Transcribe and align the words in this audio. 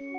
Hello 0.00 0.12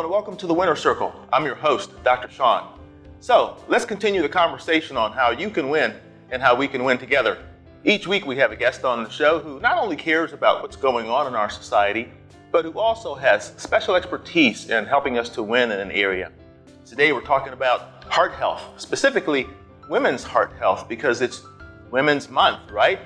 and 0.00 0.10
welcome 0.10 0.36
to 0.38 0.48
the 0.48 0.54
Winner 0.54 0.74
Circle. 0.74 1.14
I'm 1.32 1.44
your 1.44 1.54
host, 1.54 1.92
Dr. 2.02 2.28
Sean. 2.28 2.76
So 3.20 3.56
let's 3.68 3.84
continue 3.84 4.22
the 4.22 4.28
conversation 4.28 4.96
on 4.96 5.12
how 5.12 5.30
you 5.30 5.50
can 5.50 5.68
win 5.68 5.94
and 6.32 6.42
how 6.42 6.56
we 6.56 6.66
can 6.66 6.82
win 6.82 6.98
together. 6.98 7.38
Each 7.84 8.08
week 8.08 8.26
we 8.26 8.34
have 8.38 8.50
a 8.50 8.56
guest 8.56 8.84
on 8.84 9.04
the 9.04 9.10
show 9.10 9.38
who 9.38 9.60
not 9.60 9.78
only 9.78 9.94
cares 9.94 10.32
about 10.32 10.62
what's 10.62 10.74
going 10.74 11.08
on 11.08 11.28
in 11.28 11.36
our 11.36 11.48
society, 11.48 12.10
but 12.50 12.64
who 12.64 12.76
also 12.76 13.14
has 13.14 13.52
special 13.56 13.94
expertise 13.94 14.68
in 14.68 14.84
helping 14.84 15.16
us 15.16 15.28
to 15.28 15.44
win 15.44 15.70
in 15.70 15.78
an 15.78 15.92
area. 15.92 16.32
Today 16.84 17.12
we're 17.12 17.20
talking 17.20 17.52
about 17.52 18.02
heart 18.04 18.32
health, 18.32 18.62
specifically 18.78 19.46
women's 19.88 20.22
heart 20.22 20.52
health, 20.58 20.88
because 20.88 21.20
it's 21.20 21.42
Women's 21.90 22.28
Month, 22.28 22.70
right? 22.70 22.98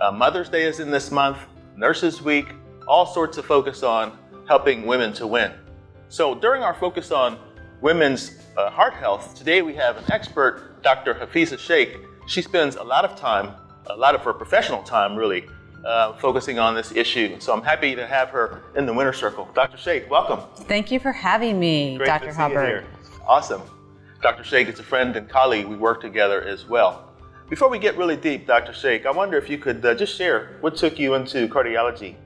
Uh, 0.00 0.12
Mother's 0.12 0.48
Day 0.48 0.62
is 0.62 0.80
in 0.80 0.90
this 0.90 1.10
month, 1.10 1.38
Nurses 1.76 2.22
Week, 2.22 2.46
all 2.86 3.06
sorts 3.06 3.38
of 3.38 3.44
focus 3.44 3.82
on 3.82 4.16
helping 4.46 4.86
women 4.86 5.12
to 5.14 5.26
win. 5.26 5.52
So 6.08 6.34
during 6.34 6.62
our 6.62 6.74
focus 6.74 7.10
on 7.10 7.38
women's 7.80 8.38
uh, 8.56 8.70
heart 8.70 8.94
health, 8.94 9.34
today 9.34 9.62
we 9.62 9.74
have 9.74 9.96
an 9.96 10.04
expert, 10.12 10.82
Dr. 10.82 11.14
Hafeza 11.14 11.58
Shaikh. 11.58 11.98
She 12.26 12.42
spends 12.42 12.76
a 12.76 12.82
lot 12.82 13.04
of 13.04 13.16
time, 13.16 13.54
a 13.86 13.96
lot 13.96 14.14
of 14.14 14.22
her 14.22 14.32
professional 14.32 14.82
time 14.82 15.16
really, 15.16 15.48
uh, 15.84 16.12
focusing 16.14 16.58
on 16.58 16.74
this 16.74 16.92
issue. 16.92 17.38
So 17.40 17.52
I'm 17.52 17.62
happy 17.62 17.94
to 17.94 18.06
have 18.06 18.28
her 18.30 18.62
in 18.76 18.86
the 18.86 18.92
winner 18.92 19.12
circle. 19.12 19.48
Dr. 19.54 19.76
Shaikh, 19.76 20.10
welcome. 20.10 20.40
Thank 20.66 20.90
you 20.90 21.00
for 21.00 21.12
having 21.12 21.58
me, 21.58 21.96
Great 21.96 22.06
Dr. 22.06 22.26
to 22.26 22.32
see 22.32 22.38
Hubbard. 22.38 22.68
You 22.68 22.74
here. 22.74 22.84
Awesome. 23.26 23.62
Dr. 24.22 24.44
Shaikh 24.44 24.68
is 24.68 24.78
a 24.78 24.82
friend 24.82 25.16
and 25.16 25.26
colleague. 25.30 25.66
We 25.66 25.76
work 25.76 26.02
together 26.02 26.42
as 26.42 26.66
well. 26.66 27.10
Before 27.48 27.70
we 27.70 27.78
get 27.78 27.96
really 27.96 28.16
deep, 28.16 28.46
Dr. 28.46 28.74
Shaikh, 28.74 29.06
I 29.06 29.10
wonder 29.10 29.38
if 29.38 29.48
you 29.48 29.56
could 29.56 29.84
uh, 29.84 29.94
just 29.94 30.14
share 30.14 30.58
what 30.60 30.76
took 30.76 30.98
you 30.98 31.14
into 31.14 31.48
cardiology. 31.48 32.16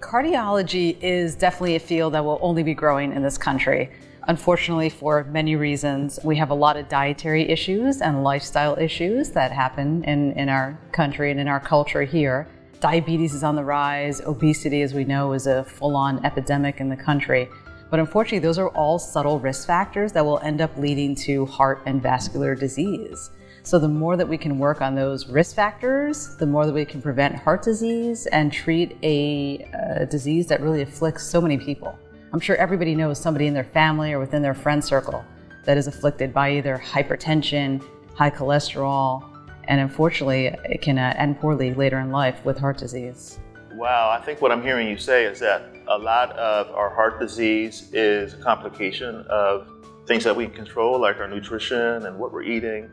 Cardiology 0.00 1.00
is 1.00 1.36
definitely 1.36 1.76
a 1.76 1.80
field 1.80 2.14
that 2.14 2.24
will 2.24 2.40
only 2.42 2.64
be 2.64 2.74
growing 2.74 3.12
in 3.12 3.22
this 3.22 3.38
country. 3.38 3.90
Unfortunately, 4.26 4.90
for 4.90 5.22
many 5.24 5.54
reasons, 5.54 6.18
we 6.24 6.34
have 6.34 6.50
a 6.50 6.54
lot 6.54 6.76
of 6.76 6.88
dietary 6.88 7.48
issues 7.48 8.02
and 8.02 8.24
lifestyle 8.24 8.76
issues 8.76 9.30
that 9.30 9.52
happen 9.52 10.02
in, 10.02 10.32
in 10.32 10.48
our 10.48 10.76
country 10.90 11.30
and 11.30 11.38
in 11.38 11.46
our 11.46 11.60
culture 11.60 12.02
here. 12.02 12.48
Diabetes 12.80 13.34
is 13.34 13.44
on 13.44 13.54
the 13.54 13.64
rise. 13.64 14.20
Obesity, 14.20 14.82
as 14.82 14.94
we 14.94 15.04
know, 15.04 15.32
is 15.32 15.46
a 15.46 15.62
full 15.62 15.94
on 15.94 16.24
epidemic 16.26 16.80
in 16.80 16.88
the 16.88 16.96
country. 16.96 17.48
But 17.90 18.00
unfortunately, 18.00 18.40
those 18.40 18.58
are 18.58 18.68
all 18.70 18.98
subtle 18.98 19.38
risk 19.38 19.66
factors 19.66 20.12
that 20.12 20.24
will 20.24 20.38
end 20.40 20.60
up 20.60 20.76
leading 20.76 21.14
to 21.16 21.46
heart 21.46 21.82
and 21.86 22.02
vascular 22.02 22.54
disease. 22.54 23.30
So, 23.62 23.78
the 23.78 23.88
more 23.88 24.16
that 24.16 24.28
we 24.28 24.38
can 24.38 24.58
work 24.58 24.80
on 24.80 24.94
those 24.94 25.28
risk 25.28 25.56
factors, 25.56 26.36
the 26.36 26.46
more 26.46 26.66
that 26.66 26.72
we 26.72 26.84
can 26.84 27.02
prevent 27.02 27.34
heart 27.34 27.62
disease 27.62 28.26
and 28.26 28.52
treat 28.52 28.96
a, 29.02 29.68
a 29.98 30.06
disease 30.06 30.46
that 30.46 30.60
really 30.60 30.82
afflicts 30.82 31.24
so 31.24 31.40
many 31.40 31.58
people. 31.58 31.98
I'm 32.32 32.40
sure 32.40 32.56
everybody 32.56 32.94
knows 32.94 33.20
somebody 33.20 33.46
in 33.46 33.54
their 33.54 33.64
family 33.64 34.12
or 34.12 34.20
within 34.20 34.42
their 34.42 34.54
friend 34.54 34.84
circle 34.84 35.24
that 35.64 35.76
is 35.76 35.86
afflicted 35.88 36.32
by 36.32 36.52
either 36.52 36.80
hypertension, 36.84 37.84
high 38.14 38.30
cholesterol, 38.30 39.24
and 39.64 39.80
unfortunately, 39.80 40.54
it 40.64 40.80
can 40.80 40.98
uh, 40.98 41.14
end 41.16 41.40
poorly 41.40 41.74
later 41.74 41.98
in 41.98 42.10
life 42.10 42.44
with 42.44 42.58
heart 42.58 42.78
disease. 42.78 43.40
Wow, 43.76 44.08
I 44.08 44.24
think 44.24 44.40
what 44.40 44.52
I'm 44.52 44.62
hearing 44.62 44.88
you 44.88 44.96
say 44.96 45.26
is 45.26 45.38
that 45.40 45.70
a 45.86 45.98
lot 45.98 46.30
of 46.32 46.70
our 46.74 46.88
heart 46.88 47.20
disease 47.20 47.90
is 47.92 48.32
a 48.32 48.38
complication 48.38 49.16
of 49.28 49.68
things 50.06 50.24
that 50.24 50.34
we 50.34 50.46
control, 50.46 50.98
like 50.98 51.18
our 51.18 51.28
nutrition 51.28 52.06
and 52.06 52.18
what 52.18 52.32
we're 52.32 52.42
eating 52.42 52.88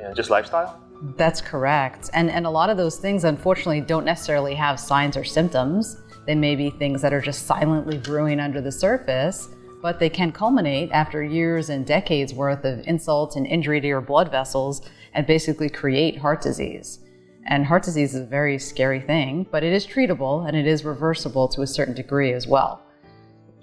and 0.00 0.14
just 0.14 0.30
lifestyle. 0.30 0.80
That's 1.16 1.40
correct. 1.40 2.08
And, 2.12 2.30
and 2.30 2.46
a 2.46 2.50
lot 2.50 2.70
of 2.70 2.76
those 2.76 2.98
things, 2.98 3.24
unfortunately, 3.24 3.80
don't 3.80 4.04
necessarily 4.04 4.54
have 4.54 4.78
signs 4.78 5.16
or 5.16 5.24
symptoms. 5.24 6.00
They 6.24 6.36
may 6.36 6.54
be 6.54 6.70
things 6.70 7.02
that 7.02 7.12
are 7.12 7.20
just 7.20 7.46
silently 7.46 7.98
brewing 7.98 8.38
under 8.38 8.60
the 8.60 8.70
surface, 8.70 9.48
but 9.82 9.98
they 9.98 10.08
can 10.08 10.30
culminate 10.30 10.92
after 10.92 11.24
years 11.24 11.68
and 11.68 11.84
decades 11.84 12.32
worth 12.32 12.64
of 12.64 12.86
insult 12.86 13.34
and 13.34 13.44
injury 13.44 13.80
to 13.80 13.88
your 13.88 14.00
blood 14.00 14.30
vessels 14.30 14.88
and 15.14 15.26
basically 15.26 15.68
create 15.68 16.16
heart 16.16 16.40
disease. 16.40 17.00
And 17.46 17.66
heart 17.66 17.82
disease 17.82 18.14
is 18.14 18.22
a 18.22 18.26
very 18.26 18.58
scary 18.58 19.00
thing, 19.00 19.46
but 19.50 19.64
it 19.64 19.72
is 19.72 19.86
treatable 19.86 20.46
and 20.46 20.56
it 20.56 20.66
is 20.66 20.84
reversible 20.84 21.48
to 21.48 21.62
a 21.62 21.66
certain 21.66 21.94
degree 21.94 22.32
as 22.32 22.46
well. 22.46 22.82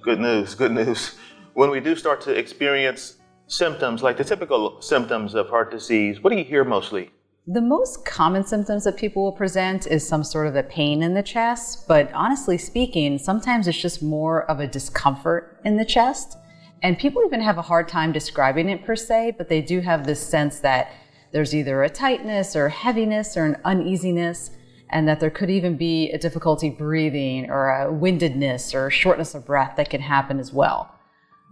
Good 0.01 0.19
news, 0.19 0.55
good 0.55 0.71
news. 0.71 1.15
When 1.53 1.69
we 1.69 1.79
do 1.79 1.95
start 1.95 2.21
to 2.21 2.31
experience 2.31 3.17
symptoms, 3.47 4.03
like 4.03 4.17
the 4.17 4.23
typical 4.23 4.81
symptoms 4.81 5.33
of 5.33 5.49
heart 5.49 5.71
disease, 5.71 6.21
what 6.21 6.31
do 6.31 6.37
you 6.37 6.43
hear 6.43 6.63
mostly? 6.63 7.11
The 7.47 7.61
most 7.61 8.05
common 8.05 8.43
symptoms 8.43 8.83
that 8.83 8.95
people 8.95 9.23
will 9.23 9.31
present 9.31 9.87
is 9.87 10.07
some 10.07 10.23
sort 10.23 10.45
of 10.45 10.55
a 10.55 10.61
pain 10.61 11.01
in 11.01 11.15
the 11.15 11.23
chest, 11.23 11.87
but 11.87 12.11
honestly 12.13 12.57
speaking, 12.57 13.17
sometimes 13.17 13.67
it's 13.67 13.81
just 13.81 14.03
more 14.03 14.43
of 14.51 14.59
a 14.59 14.67
discomfort 14.67 15.59
in 15.65 15.77
the 15.77 15.85
chest. 15.85 16.37
And 16.83 16.97
people 16.97 17.23
even 17.25 17.41
have 17.41 17.57
a 17.57 17.63
hard 17.63 17.87
time 17.87 18.11
describing 18.11 18.69
it 18.69 18.85
per 18.85 18.95
se, 18.95 19.35
but 19.37 19.49
they 19.49 19.61
do 19.61 19.81
have 19.81 20.05
this 20.05 20.21
sense 20.21 20.59
that 20.59 20.91
there's 21.31 21.53
either 21.53 21.83
a 21.83 21.89
tightness 21.89 22.55
or 22.55 22.69
heaviness 22.69 23.37
or 23.37 23.45
an 23.45 23.57
uneasiness, 23.63 24.51
and 24.89 25.07
that 25.07 25.19
there 25.19 25.29
could 25.29 25.49
even 25.49 25.77
be 25.77 26.09
a 26.11 26.17
difficulty 26.17 26.69
breathing 26.69 27.49
or 27.49 27.69
a 27.69 27.91
windedness 27.91 28.73
or 28.73 28.89
shortness 28.89 29.35
of 29.35 29.45
breath 29.45 29.75
that 29.77 29.89
can 29.89 30.01
happen 30.01 30.39
as 30.39 30.51
well. 30.51 30.91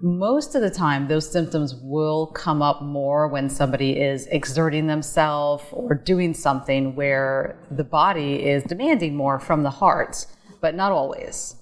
Most 0.02 0.54
of 0.54 0.62
the 0.62 0.70
time, 0.70 1.08
those 1.08 1.32
symptoms 1.32 1.76
will 1.76 2.28
come 2.28 2.62
up 2.62 2.84
more 2.84 3.28
when 3.28 3.50
somebody 3.50 4.00
is 4.00 4.28
exerting 4.28 4.86
themselves 4.86 5.64
or 5.72 5.96
doing 5.96 6.36
something 6.36 6.96
where 6.96 7.58
the 7.72 7.84
body 7.84 8.46
is 8.46 8.64
demanding 8.64 9.16
more 9.16 9.40
from 9.40 9.64
the 9.64 9.72
heart, 9.72 10.28
but 10.62 10.76
not 10.76 10.92
always. 10.92 11.56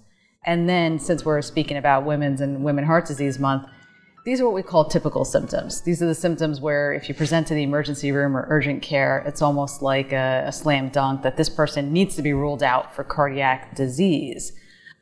And 0.46 0.68
then, 0.68 1.00
since 1.00 1.24
we're 1.24 1.42
speaking 1.42 1.78
about 1.78 2.06
women's 2.06 2.42
and 2.42 2.64
women 2.64 2.86
heart 2.86 3.06
disease 3.06 3.40
month, 3.40 3.68
these 4.26 4.42
are 4.42 4.46
what 4.46 4.56
we 4.56 4.64
call 4.64 4.86
typical 4.86 5.24
symptoms. 5.24 5.82
These 5.82 6.02
are 6.02 6.08
the 6.08 6.16
symptoms 6.16 6.60
where 6.60 6.92
if 6.92 7.08
you 7.08 7.14
present 7.14 7.46
to 7.48 7.54
the 7.54 7.62
emergency 7.62 8.12
room 8.12 8.36
or 8.36 8.48
urgent 8.50 8.82
care, 8.82 9.24
it's 9.28 9.42
almost 9.42 9.84
like 9.84 10.12
a, 10.12 10.46
a 10.48 10.52
slam 10.52 10.90
dunk 10.90 11.22
that 11.22 11.38
this 11.38 11.48
person 11.48 11.94
needs 11.94 12.16
to 12.16 12.24
be 12.24 12.34
ruled 12.34 12.64
out 12.64 12.94
for 12.96 13.04
cardiac 13.04 13.76
disease. 13.76 14.52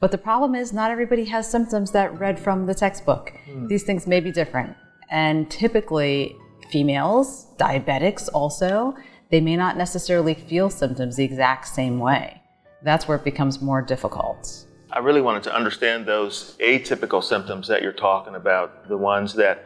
But 0.01 0.11
the 0.11 0.17
problem 0.17 0.55
is, 0.55 0.73
not 0.73 0.91
everybody 0.91 1.23
has 1.25 1.49
symptoms 1.49 1.91
that 1.91 2.19
read 2.19 2.37
from 2.37 2.65
the 2.65 2.75
textbook. 2.75 3.31
Mm. 3.47 3.69
These 3.69 3.83
things 3.83 4.05
may 4.05 4.19
be 4.19 4.29
different. 4.29 4.75
And 5.09 5.49
typically, 5.49 6.35
females, 6.69 7.47
diabetics 7.57 8.27
also, 8.33 8.93
they 9.31 9.39
may 9.39 9.55
not 9.55 9.77
necessarily 9.77 10.33
feel 10.33 10.69
symptoms 10.69 11.15
the 11.15 11.23
exact 11.23 11.69
same 11.69 11.97
way. 11.97 12.41
That's 12.83 13.07
where 13.07 13.17
it 13.17 13.23
becomes 13.23 13.61
more 13.61 13.81
difficult. 13.81 14.65
I 14.93 14.99
really 14.99 15.21
wanted 15.21 15.41
to 15.43 15.55
understand 15.55 16.05
those 16.05 16.55
atypical 16.57 17.23
symptoms 17.23 17.67
that 17.67 17.81
you're 17.81 17.91
talking 17.91 18.35
about, 18.35 18.87
the 18.87 18.97
ones 18.97 19.33
that 19.33 19.65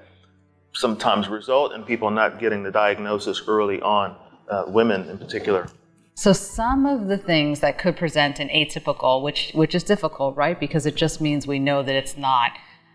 sometimes 0.72 1.28
result 1.28 1.74
in 1.74 1.84
people 1.84 2.10
not 2.10 2.40
getting 2.40 2.64
the 2.64 2.72
diagnosis 2.72 3.42
early 3.46 3.82
on, 3.82 4.16
uh, 4.50 4.64
women 4.68 5.10
in 5.10 5.18
particular. 5.18 5.68
So 6.14 6.32
some 6.32 6.86
of 6.86 7.08
the 7.08 7.18
things 7.18 7.60
that 7.60 7.78
could 7.78 7.98
present 7.98 8.40
an 8.40 8.48
atypical, 8.48 9.22
which 9.22 9.52
which 9.54 9.76
is 9.76 9.84
difficult, 9.84 10.38
right? 10.38 10.58
Because 10.58 10.86
it 10.86 10.96
just 10.96 11.20
means 11.20 11.46
we 11.46 11.60
know 11.60 11.84
that 11.84 11.94
it's 11.94 12.16
not 12.16 12.54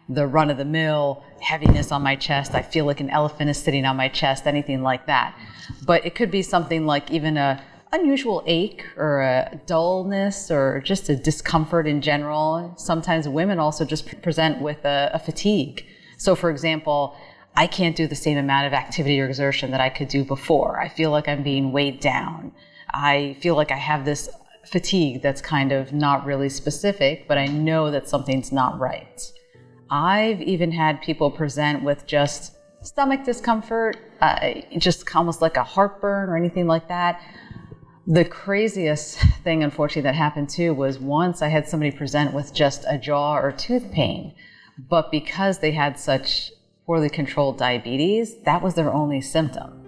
the 0.09 0.27
run 0.27 0.51
of 0.51 0.57
the 0.57 0.65
mill 0.65 1.23
heaviness 1.41 1.93
on 1.93 2.03
my 2.03 2.17
chest. 2.17 2.55
I 2.55 2.63
feel 2.63 2.87
like 2.87 3.01
an 3.01 3.11
elephant 3.11 3.51
is 3.51 3.59
sitting 3.59 3.85
on 3.85 3.97
my 3.97 4.09
chest, 4.09 4.47
anything 4.47 4.83
like 4.83 5.07
that. 5.07 5.37
But 5.85 6.07
it 6.07 6.15
could 6.15 6.31
be 6.31 6.43
something 6.43 6.87
like 6.87 7.11
even 7.11 7.37
a 7.37 7.63
unusual 7.93 8.43
ache 8.47 8.87
or 8.97 9.21
a 9.21 9.61
dullness 9.67 10.51
or 10.51 10.81
just 10.81 11.09
a 11.09 11.17
discomfort 11.17 11.87
in 11.87 12.01
general. 12.01 12.73
Sometimes 12.77 13.29
women 13.29 13.59
also 13.59 13.85
just 13.85 14.23
present 14.23 14.61
with 14.63 14.85
a, 14.85 15.11
a 15.13 15.19
fatigue. 15.19 15.85
So 16.17 16.35
for 16.35 16.51
example, 16.51 17.15
I 17.55 17.67
can't 17.67 17.95
do 17.95 18.07
the 18.07 18.15
same 18.15 18.39
amount 18.39 18.67
of 18.67 18.73
activity 18.73 19.21
or 19.21 19.27
exertion 19.27 19.71
that 19.73 19.81
I 19.81 19.91
could 19.91 20.09
do 20.09 20.25
before. 20.25 20.81
I 20.81 20.89
feel 20.89 21.11
like 21.11 21.29
I'm 21.29 21.43
being 21.43 21.71
weighed 21.71 22.01
down. 22.01 22.53
I 22.95 23.37
feel 23.41 23.57
like 23.57 23.71
I 23.71 23.77
have 23.77 24.05
this 24.05 24.29
fatigue 24.65 25.23
that's 25.23 25.43
kind 25.43 25.73
of 25.73 25.93
not 25.93 26.25
really 26.25 26.49
specific, 26.49 27.29
but 27.29 27.37
I 27.37 27.47
know 27.47 27.91
that 27.91 28.09
something's 28.09 28.53
not 28.53 28.79
right. 28.79 29.33
I've 29.91 30.41
even 30.41 30.73
had 30.73 31.03
people 31.03 31.31
present 31.31 31.83
with 31.83 32.07
just 32.07 32.57
stomach 32.81 33.25
discomfort, 33.25 33.99
uh, 34.21 34.55
just 34.79 35.05
almost 35.15 35.43
like 35.43 35.57
a 35.57 35.65
heartburn 35.65 36.31
or 36.31 36.37
anything 36.37 36.67
like 36.67 36.89
that. 36.89 37.21
The 38.07 38.25
craziest 38.25 39.19
thing, 39.45 39.63
unfortunately, 39.63 40.03
that 40.03 40.15
happened 40.15 40.49
too 40.49 40.75
was 40.75 40.99
once 40.99 41.41
I 41.41 41.49
had 41.49 41.69
somebody 41.69 41.91
present 41.93 42.33
with 42.33 42.53
just 42.53 42.85
a 42.89 42.99
jaw 42.99 43.37
or 43.37 43.53
tooth 43.53 43.93
pain, 43.93 44.35
but 44.89 45.11
because 45.11 45.59
they 45.59 45.71
had 45.71 45.99
such 45.99 46.51
poorly 46.85 47.09
controlled 47.09 47.59
diabetes, 47.59 48.39
that 48.45 48.61
was 48.61 48.75
their 48.75 48.93
only 48.93 49.21
symptom. 49.21 49.79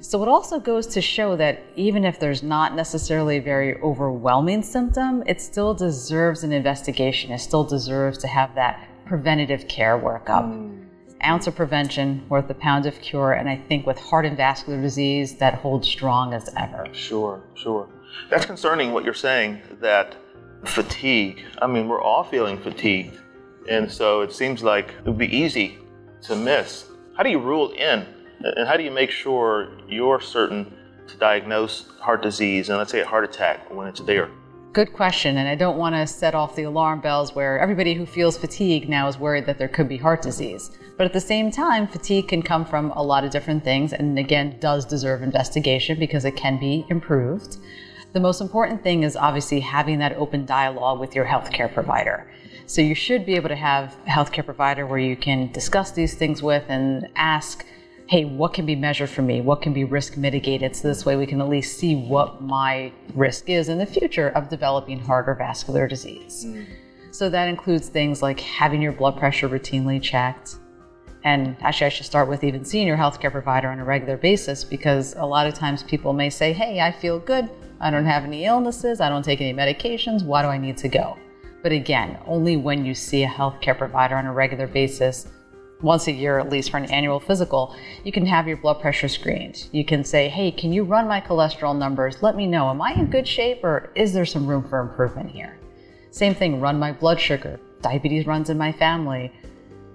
So 0.00 0.20
it 0.20 0.28
also 0.28 0.58
goes 0.58 0.88
to 0.88 1.00
show 1.00 1.36
that 1.36 1.62
even 1.76 2.04
if 2.04 2.18
there's 2.18 2.42
not 2.42 2.74
necessarily 2.74 3.36
a 3.36 3.42
very 3.42 3.80
overwhelming 3.80 4.62
symptom, 4.62 5.22
it 5.26 5.40
still 5.40 5.74
deserves 5.74 6.42
an 6.42 6.52
investigation. 6.52 7.30
It 7.30 7.38
still 7.38 7.62
deserves 7.62 8.18
to 8.18 8.26
have 8.26 8.54
that 8.56 8.88
preventative 9.04 9.68
care 9.68 9.96
workup. 9.96 10.44
Mm. 10.44 10.86
Ounce 11.24 11.46
of 11.46 11.54
prevention 11.54 12.24
worth 12.28 12.48
a 12.50 12.54
pound 12.54 12.86
of 12.86 13.00
cure. 13.00 13.32
And 13.32 13.48
I 13.48 13.56
think 13.56 13.86
with 13.86 13.98
heart 13.98 14.26
and 14.26 14.36
vascular 14.36 14.80
disease, 14.80 15.36
that 15.38 15.54
holds 15.54 15.88
strong 15.88 16.34
as 16.34 16.48
ever. 16.56 16.86
Sure, 16.92 17.42
sure. 17.54 17.88
That's 18.30 18.46
concerning 18.46 18.92
what 18.92 19.04
you're 19.04 19.14
saying 19.14 19.60
that 19.80 20.16
fatigue. 20.64 21.44
I 21.60 21.66
mean, 21.66 21.88
we're 21.88 22.02
all 22.02 22.24
feeling 22.24 22.58
fatigued. 22.58 23.18
And 23.68 23.90
so 23.90 24.22
it 24.22 24.32
seems 24.32 24.62
like 24.62 24.88
it 24.88 25.04
would 25.04 25.18
be 25.18 25.34
easy 25.34 25.78
to 26.22 26.36
miss. 26.36 26.86
How 27.16 27.22
do 27.22 27.30
you 27.30 27.38
rule 27.38 27.70
in? 27.72 28.06
And 28.40 28.66
how 28.66 28.76
do 28.76 28.82
you 28.82 28.90
make 28.90 29.10
sure 29.10 29.72
you're 29.88 30.20
certain 30.20 30.72
to 31.06 31.16
diagnose 31.16 31.88
heart 32.00 32.22
disease 32.22 32.68
and 32.68 32.78
let's 32.78 32.90
say 32.90 33.00
a 33.00 33.06
heart 33.06 33.24
attack 33.24 33.72
when 33.72 33.86
it's 33.86 34.00
there? 34.00 34.30
Good 34.72 34.94
question. 34.94 35.36
And 35.36 35.46
I 35.46 35.54
don't 35.54 35.76
want 35.76 35.94
to 35.94 36.06
set 36.06 36.34
off 36.34 36.56
the 36.56 36.62
alarm 36.62 37.00
bells 37.00 37.34
where 37.34 37.58
everybody 37.58 37.92
who 37.92 38.06
feels 38.06 38.38
fatigue 38.38 38.88
now 38.88 39.06
is 39.06 39.18
worried 39.18 39.44
that 39.44 39.58
there 39.58 39.68
could 39.68 39.86
be 39.86 39.98
heart 39.98 40.22
disease. 40.22 40.70
But 40.96 41.04
at 41.04 41.12
the 41.12 41.20
same 41.20 41.50
time, 41.50 41.86
fatigue 41.86 42.28
can 42.28 42.40
come 42.40 42.64
from 42.64 42.90
a 42.92 43.02
lot 43.02 43.22
of 43.22 43.30
different 43.30 43.64
things 43.64 43.92
and 43.92 44.18
again 44.18 44.56
does 44.60 44.86
deserve 44.86 45.22
investigation 45.22 45.98
because 45.98 46.24
it 46.24 46.36
can 46.36 46.58
be 46.58 46.86
improved. 46.88 47.58
The 48.14 48.20
most 48.20 48.40
important 48.40 48.82
thing 48.82 49.02
is 49.02 49.14
obviously 49.14 49.60
having 49.60 49.98
that 49.98 50.16
open 50.16 50.46
dialogue 50.46 51.00
with 51.00 51.14
your 51.14 51.26
healthcare 51.26 51.72
provider. 51.72 52.32
So 52.64 52.80
you 52.80 52.94
should 52.94 53.26
be 53.26 53.34
able 53.34 53.50
to 53.50 53.56
have 53.56 53.94
a 54.06 54.10
healthcare 54.10 54.44
provider 54.44 54.86
where 54.86 54.98
you 54.98 55.16
can 55.16 55.52
discuss 55.52 55.90
these 55.90 56.14
things 56.14 56.42
with 56.42 56.64
and 56.68 57.10
ask, 57.16 57.66
hey, 58.12 58.26
what 58.26 58.52
can 58.52 58.66
be 58.66 58.76
measured 58.76 59.08
for 59.08 59.22
me? 59.22 59.40
What 59.40 59.62
can 59.62 59.72
be 59.72 59.84
risk 59.84 60.18
mitigated? 60.18 60.76
So 60.76 60.86
this 60.86 61.06
way 61.06 61.16
we 61.16 61.24
can 61.24 61.40
at 61.40 61.48
least 61.48 61.78
see 61.78 61.96
what 61.96 62.42
my 62.42 62.92
risk 63.14 63.48
is 63.48 63.70
in 63.70 63.78
the 63.78 63.86
future 63.86 64.28
of 64.36 64.50
developing 64.50 65.00
heart 65.00 65.30
or 65.30 65.34
vascular 65.34 65.88
disease. 65.88 66.44
Mm. 66.46 66.66
So 67.10 67.30
that 67.30 67.48
includes 67.48 67.88
things 67.88 68.20
like 68.20 68.38
having 68.38 68.82
your 68.82 68.92
blood 68.92 69.16
pressure 69.16 69.48
routinely 69.48 70.02
checked. 70.02 70.56
And 71.24 71.56
actually, 71.62 71.86
I 71.86 71.88
should 71.88 72.04
start 72.04 72.28
with 72.28 72.44
even 72.44 72.66
seeing 72.66 72.86
your 72.86 72.98
healthcare 72.98 73.32
provider 73.32 73.68
on 73.68 73.78
a 73.78 73.84
regular 73.86 74.18
basis 74.18 74.62
because 74.62 75.14
a 75.14 75.24
lot 75.24 75.46
of 75.46 75.54
times 75.54 75.82
people 75.82 76.12
may 76.12 76.28
say, 76.28 76.52
Hey, 76.52 76.82
I 76.82 76.92
feel 76.92 77.18
good. 77.18 77.48
I 77.80 77.90
don't 77.90 78.04
have 78.04 78.24
any 78.24 78.44
illnesses. 78.44 79.00
I 79.00 79.08
don't 79.08 79.24
take 79.24 79.40
any 79.40 79.54
medications. 79.54 80.22
Why 80.22 80.42
do 80.42 80.48
I 80.48 80.58
need 80.58 80.76
to 80.76 80.88
go? 80.90 81.16
But 81.62 81.72
again, 81.72 82.18
only 82.26 82.58
when 82.58 82.84
you 82.84 82.94
see 82.94 83.24
a 83.24 83.28
healthcare 83.28 83.78
provider 83.78 84.16
on 84.16 84.26
a 84.26 84.34
regular 84.34 84.66
basis 84.66 85.28
once 85.82 86.06
a 86.06 86.12
year 86.12 86.38
at 86.38 86.48
least 86.48 86.70
for 86.70 86.76
an 86.76 86.90
annual 86.90 87.20
physical, 87.20 87.74
you 88.04 88.12
can 88.12 88.24
have 88.24 88.48
your 88.48 88.56
blood 88.56 88.80
pressure 88.80 89.08
screened. 89.08 89.68
You 89.72 89.84
can 89.84 90.04
say, 90.04 90.28
hey, 90.28 90.50
can 90.50 90.72
you 90.72 90.84
run 90.84 91.08
my 91.08 91.20
cholesterol 91.20 91.76
numbers? 91.76 92.22
Let 92.22 92.36
me 92.36 92.46
know, 92.46 92.70
am 92.70 92.80
I 92.80 92.92
in 92.92 93.06
good 93.06 93.26
shape 93.26 93.62
or 93.64 93.90
is 93.94 94.12
there 94.12 94.24
some 94.24 94.46
room 94.46 94.66
for 94.68 94.80
improvement 94.80 95.30
here? 95.30 95.58
Same 96.10 96.34
thing, 96.34 96.60
run 96.60 96.78
my 96.78 96.92
blood 96.92 97.20
sugar. 97.20 97.58
Diabetes 97.80 98.26
runs 98.26 98.50
in 98.50 98.58
my 98.58 98.72
family. 98.72 99.32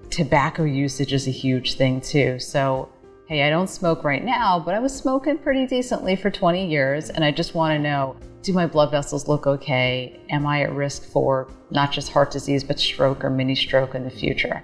Tobacco 0.10 0.63
usage 0.63 1.13
is 1.13 1.28
a 1.28 1.31
huge 1.31 1.75
thing 1.75 2.01
too. 2.01 2.39
So, 2.39 2.89
hey, 3.28 3.44
I 3.44 3.50
don't 3.50 3.69
smoke 3.69 4.04
right 4.04 4.24
now, 4.24 4.60
but 4.60 4.74
I 4.74 4.80
was 4.80 4.95
smoking 4.95 5.38
pretty 5.38 5.68
decently 5.68 6.16
for 6.16 6.30
20 6.30 6.69
years 6.69 7.10
and 7.10 7.24
I 7.24 7.31
just 7.31 7.56
want 7.56 7.74
to 7.74 7.80
know 7.80 8.16
do 8.48 8.54
my 8.54 8.66
blood 8.66 8.92
vessels 8.92 9.28
look 9.28 9.45
okay? 9.45 10.22
Am 10.30 10.45
I 10.45 10.62
at 10.62 10.72
risk 10.72 11.04
for 11.04 11.50
not 11.69 11.92
just 11.92 12.12
heart 12.12 12.31
disease, 12.31 12.63
but 12.63 12.80
stroke 12.80 13.25
or 13.25 13.30
mini 13.30 13.56
stroke 13.56 13.94
in 13.94 14.06
the 14.06 14.10
future? 14.10 14.63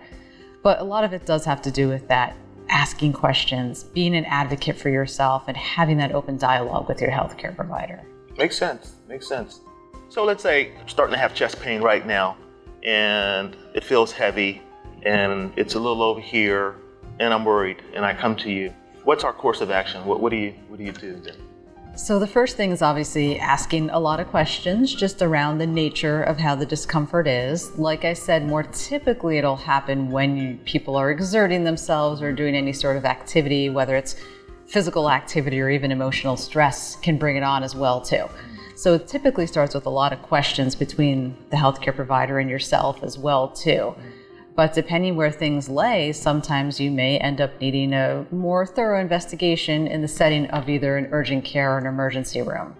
But 0.64 0.80
a 0.80 0.84
lot 0.84 1.04
of 1.04 1.14
it 1.14 1.26
does 1.26 1.46
have 1.46 1.62
to 1.64 1.72
do 1.72 1.90
with 1.90 2.08
that 2.08 2.36
asking 2.70 3.14
questions, 3.14 3.84
being 3.84 4.16
an 4.16 4.26
advocate 4.26 4.78
for 4.78 4.90
yourself, 4.90 5.44
and 5.48 5.56
having 5.56 5.98
that 5.98 6.14
open 6.14 6.38
dialogue 6.38 6.88
with 6.88 7.02
your 7.02 7.12
healthcare 7.12 7.56
provider. 7.56 8.02
Makes 8.38 8.58
sense. 8.58 8.96
Makes 9.08 9.28
sense. 9.28 9.60
So 10.10 10.24
let's 10.24 10.42
say 10.42 10.72
I'm 10.80 10.88
starting 10.88 11.14
to 11.14 11.20
have 11.20 11.36
chest 11.36 11.60
pain 11.62 11.82
right 11.82 12.06
now, 12.08 12.38
and 12.82 13.56
it 13.76 13.84
feels 13.84 14.12
heavy, 14.12 14.62
and 15.04 15.52
it's 15.58 15.76
a 15.76 15.80
little 15.80 16.02
over 16.02 16.22
here, 16.22 16.76
and 17.20 17.34
I'm 17.34 17.46
worried, 17.46 17.82
and 17.94 18.06
I 18.06 18.14
come 18.14 18.36
to 18.38 18.50
you. 18.50 18.74
What's 19.04 19.24
our 19.24 19.34
course 19.34 19.60
of 19.60 19.70
action? 19.70 20.06
What, 20.06 20.22
what 20.22 20.30
do 20.30 20.38
you 20.38 20.54
what 20.70 20.80
do 20.80 20.86
you 20.86 20.94
do 20.94 21.16
then? 21.18 21.36
So, 21.96 22.18
the 22.18 22.26
first 22.26 22.58
thing 22.58 22.72
is 22.72 22.82
obviously 22.82 23.40
asking 23.40 23.92
a 23.92 24.00
lot 24.00 24.20
of 24.20 24.28
questions 24.28 24.94
just 24.96 25.22
around 25.22 25.60
the 25.60 25.68
nature 25.68 26.24
of 26.24 26.40
how 26.40 26.56
the 26.56 26.66
discomfort 26.66 27.28
is. 27.28 27.78
Like 27.78 28.04
I 28.04 28.14
said, 28.14 28.48
more 28.48 28.64
typically 28.64 29.38
it'll 29.38 29.56
happen 29.56 30.10
when 30.10 30.36
you, 30.36 30.58
people 30.66 30.96
are 30.96 31.12
exerting 31.12 31.64
themselves 31.64 32.20
or 32.20 32.34
doing 32.34 32.56
any 32.56 32.74
sort 32.74 32.98
of 32.98 33.06
activity, 33.06 33.70
whether 33.70 33.96
it's 33.96 34.16
physical 34.66 35.08
activity 35.08 35.62
or 35.62 35.70
even 35.70 35.92
emotional 35.92 36.36
stress 36.36 36.96
can 36.96 37.20
bring 37.20 37.36
it 37.36 37.44
on 37.44 37.62
as 37.62 37.76
well 37.76 38.02
too. 38.02 38.26
So 38.76 38.96
it 38.96 39.08
typically 39.08 39.46
starts 39.46 39.76
with 39.76 39.86
a 39.86 39.92
lot 39.92 40.14
of 40.14 40.22
questions 40.24 40.74
between 40.74 41.38
the 41.52 41.58
healthcare 41.58 41.96
provider 41.96 42.40
and 42.40 42.50
yourself 42.50 43.04
as 43.04 43.20
well 43.20 43.50
too. 43.50 43.94
But 44.56 44.74
depending 44.74 45.16
where 45.16 45.32
things 45.32 45.68
lay, 45.68 46.12
sometimes 46.12 46.80
you 46.80 46.92
may 46.92 47.18
end 47.18 47.42
up 47.42 47.60
needing 47.60 47.94
a 47.94 48.26
more 48.32 48.66
thorough 48.66 49.02
investigation 49.02 49.88
in 49.88 50.02
the 50.02 50.08
setting 50.08 50.48
of 50.52 50.70
either 50.70 50.96
an 50.98 51.08
urgent 51.12 51.44
care 51.44 51.74
or 51.74 51.80
an 51.80 51.88
emergency 51.88 52.42
room. 52.42 52.76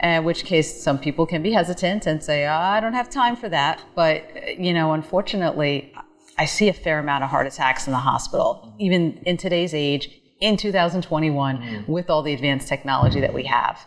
In 0.00 0.22
which 0.22 0.44
case, 0.44 0.82
some 0.82 0.98
people 0.98 1.26
can 1.26 1.42
be 1.42 1.52
hesitant 1.52 2.06
and 2.06 2.22
say, 2.22 2.46
oh, 2.46 2.52
I 2.52 2.78
don't 2.80 2.92
have 2.92 3.10
time 3.10 3.36
for 3.36 3.48
that. 3.48 3.82
But, 3.94 4.58
you 4.58 4.72
know, 4.72 4.92
unfortunately, 4.92 5.92
I 6.38 6.44
see 6.44 6.68
a 6.68 6.72
fair 6.72 6.98
amount 6.98 7.24
of 7.24 7.30
heart 7.30 7.46
attacks 7.46 7.86
in 7.86 7.92
the 7.92 7.98
hospital, 7.98 8.74
even 8.78 9.20
in 9.24 9.36
today's 9.36 9.72
age, 9.74 10.10
in 10.40 10.56
2021, 10.56 11.56
mm. 11.56 11.88
with 11.88 12.10
all 12.10 12.22
the 12.22 12.34
advanced 12.34 12.68
technology 12.68 13.20
that 13.20 13.32
we 13.32 13.44
have. 13.44 13.86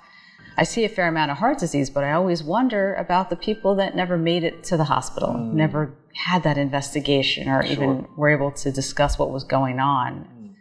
I 0.58 0.64
see 0.64 0.84
a 0.84 0.90
fair 0.90 1.08
amount 1.08 1.30
of 1.30 1.38
heart 1.38 1.60
disease, 1.60 1.90
but 1.90 2.04
I 2.04 2.14
always 2.14 2.44
wonder 2.44 2.96
about 2.96 3.30
the 3.30 3.36
people 3.36 3.76
that 3.76 3.96
never 3.96 4.18
made 4.18 4.44
it 4.44 4.64
to 4.66 4.78
the 4.78 4.86
hospital, 4.86 5.30
mm. 5.30 5.54
never 5.54 5.94
had 6.16 6.42
that 6.44 6.58
investigation 6.58 7.48
or 7.48 7.62
sure. 7.62 7.72
even 7.72 8.08
were 8.18 8.30
able 8.30 8.52
to 8.52 8.72
discuss 8.72 9.20
what 9.20 9.30
was 9.30 9.44
going 9.44 9.80
on. 9.80 10.28
Mm. 10.34 10.56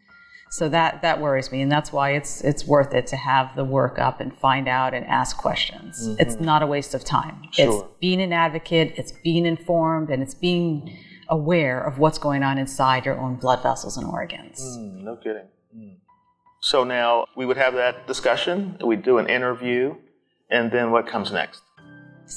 So 0.50 0.68
that 0.68 1.02
that 1.02 1.20
worries 1.20 1.50
me, 1.50 1.62
and 1.62 1.72
that's 1.72 1.92
why 1.92 2.10
it's 2.10 2.42
it's 2.42 2.66
worth 2.66 2.94
it 2.94 3.06
to 3.08 3.16
have 3.16 3.56
the 3.56 3.64
work 3.64 3.98
up 3.98 4.20
and 4.20 4.36
find 4.38 4.68
out 4.68 4.94
and 4.94 5.04
ask 5.06 5.36
questions. 5.36 6.06
Mm-hmm. 6.06 6.20
It's 6.20 6.40
not 6.40 6.62
a 6.62 6.66
waste 6.66 6.94
of 6.94 7.02
time. 7.02 7.48
Sure. 7.52 7.66
It's 7.66 7.84
being 8.00 8.20
an 8.20 8.32
advocate, 8.32 8.94
it's 8.96 9.12
being 9.24 9.46
informed, 9.46 10.10
and 10.10 10.22
it's 10.22 10.34
being 10.34 10.96
aware 11.28 11.82
of 11.82 11.98
what's 11.98 12.18
going 12.18 12.42
on 12.42 12.58
inside 12.58 13.06
your 13.06 13.18
own 13.18 13.36
blood 13.36 13.62
vessels 13.62 13.96
and 13.96 14.06
organs. 14.06 14.60
Mm, 14.60 15.02
no 15.02 15.16
kidding. 15.16 15.48
Mm. 15.76 15.96
So 16.66 16.82
now 16.82 17.26
we 17.36 17.46
would 17.46 17.58
have 17.58 17.74
that 17.74 18.08
discussion, 18.08 18.76
we'd 18.84 19.04
do 19.04 19.18
an 19.18 19.28
interview, 19.28 19.94
and 20.50 20.68
then 20.72 20.90
what 20.90 21.06
comes 21.06 21.30
next? 21.30 21.62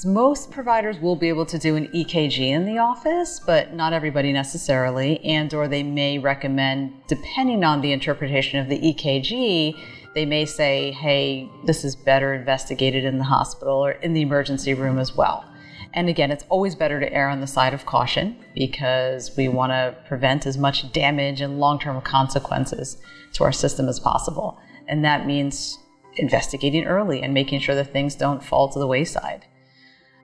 Most 0.04 0.52
providers 0.52 1.00
will 1.00 1.16
be 1.16 1.28
able 1.28 1.46
to 1.46 1.58
do 1.58 1.74
an 1.74 1.88
EKG 1.88 2.38
in 2.38 2.64
the 2.64 2.78
office, 2.78 3.40
but 3.44 3.74
not 3.74 3.92
everybody 3.92 4.32
necessarily, 4.32 5.18
and 5.24 5.52
or 5.52 5.66
they 5.66 5.82
may 5.82 6.20
recommend, 6.20 6.92
depending 7.08 7.64
on 7.64 7.80
the 7.80 7.90
interpretation 7.90 8.60
of 8.60 8.68
the 8.68 8.78
EKG, 8.78 9.76
they 10.14 10.24
may 10.24 10.46
say, 10.46 10.92
hey, 10.92 11.50
this 11.66 11.84
is 11.84 11.96
better 11.96 12.32
investigated 12.32 13.04
in 13.04 13.18
the 13.18 13.24
hospital 13.24 13.84
or 13.84 13.90
in 13.90 14.12
the 14.12 14.22
emergency 14.22 14.74
room 14.74 15.00
as 15.00 15.16
well. 15.16 15.44
And 15.92 16.08
again, 16.08 16.30
it's 16.30 16.44
always 16.48 16.74
better 16.74 17.00
to 17.00 17.12
err 17.12 17.28
on 17.28 17.40
the 17.40 17.46
side 17.46 17.74
of 17.74 17.84
caution 17.84 18.36
because 18.54 19.36
we 19.36 19.48
want 19.48 19.72
to 19.72 19.96
prevent 20.06 20.46
as 20.46 20.56
much 20.56 20.90
damage 20.92 21.40
and 21.40 21.58
long 21.58 21.78
term 21.78 22.00
consequences 22.00 22.98
to 23.32 23.44
our 23.44 23.52
system 23.52 23.88
as 23.88 23.98
possible. 23.98 24.58
And 24.88 25.04
that 25.04 25.26
means 25.26 25.78
investigating 26.16 26.84
early 26.84 27.22
and 27.22 27.34
making 27.34 27.60
sure 27.60 27.74
that 27.74 27.92
things 27.92 28.14
don't 28.14 28.42
fall 28.42 28.68
to 28.68 28.78
the 28.78 28.86
wayside. 28.86 29.46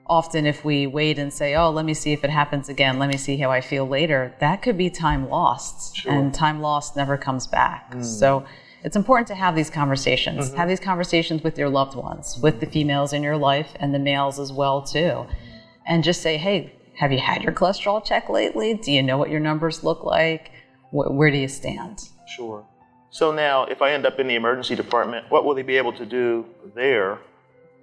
Often, 0.09 0.45
if 0.45 0.63
we 0.63 0.87
wait 0.87 1.19
and 1.19 1.33
say, 1.33 1.55
oh, 1.55 1.69
let 1.69 1.83
me 1.83 1.93
see 1.93 2.13
if 2.13 2.23
it 2.23 2.29
happens 2.29 2.69
again, 2.69 2.97
let 2.97 3.09
me 3.09 3.17
see 3.17 3.35
how 3.35 3.51
I 3.51 3.59
feel 3.59 3.85
later, 3.85 4.33
that 4.39 4.61
could 4.61 4.77
be 4.77 4.89
time 4.89 5.27
lost. 5.27 5.97
Sure. 5.97 6.13
And 6.13 6.33
time 6.33 6.61
lost 6.61 6.95
never 6.95 7.17
comes 7.17 7.45
back. 7.45 7.91
Mm. 7.91 8.05
So, 8.05 8.45
it's 8.83 8.95
important 8.95 9.27
to 9.27 9.35
have 9.35 9.53
these 9.53 9.69
conversations. 9.69 10.47
Mm-hmm. 10.47 10.57
Have 10.57 10.69
these 10.69 10.79
conversations 10.79 11.43
with 11.43 11.57
your 11.57 11.67
loved 11.67 11.95
ones, 11.95 12.37
with 12.41 12.61
the 12.61 12.67
females 12.67 13.11
in 13.11 13.21
your 13.21 13.35
life 13.35 13.71
and 13.81 13.93
the 13.93 13.99
males 13.99 14.39
as 14.39 14.53
well 14.53 14.81
too 14.81 15.25
and 15.87 16.03
just 16.03 16.21
say, 16.21 16.37
hey, 16.37 16.73
have 16.97 17.11
you 17.11 17.19
had 17.19 17.43
your 17.43 17.53
cholesterol 17.53 18.03
check 18.03 18.29
lately? 18.29 18.73
Do 18.73 18.91
you 18.91 19.03
know 19.03 19.17
what 19.17 19.29
your 19.29 19.39
numbers 19.39 19.83
look 19.83 20.03
like? 20.03 20.51
where 20.91 21.29
do 21.29 21.37
you 21.37 21.49
stand? 21.49 21.99
Sure. 22.35 22.65
So 23.09 23.31
now, 23.31 23.65
if 23.65 23.81
I 23.81 23.91
end 23.91 24.05
up 24.05 24.19
in 24.19 24.27
the 24.27 24.35
emergency 24.35 24.73
department, 24.73 25.25
what 25.29 25.43
will 25.43 25.53
they 25.53 25.61
be 25.61 25.77
able 25.77 25.93
to 25.93 26.05
do 26.05 26.45
there, 26.75 27.19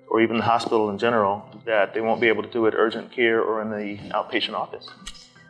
or 0.08 0.22
even 0.22 0.38
the 0.38 0.42
hospital 0.42 0.88
in 0.88 0.98
general, 0.98 1.44
that 1.66 1.92
they 1.92 2.00
won't 2.00 2.20
be 2.20 2.28
able 2.28 2.42
to 2.42 2.50
do 2.50 2.66
at 2.66 2.74
urgent 2.74 3.12
care 3.12 3.42
or 3.42 3.60
in 3.60 3.70
the 3.70 3.98
outpatient 4.10 4.54
office? 4.54 4.88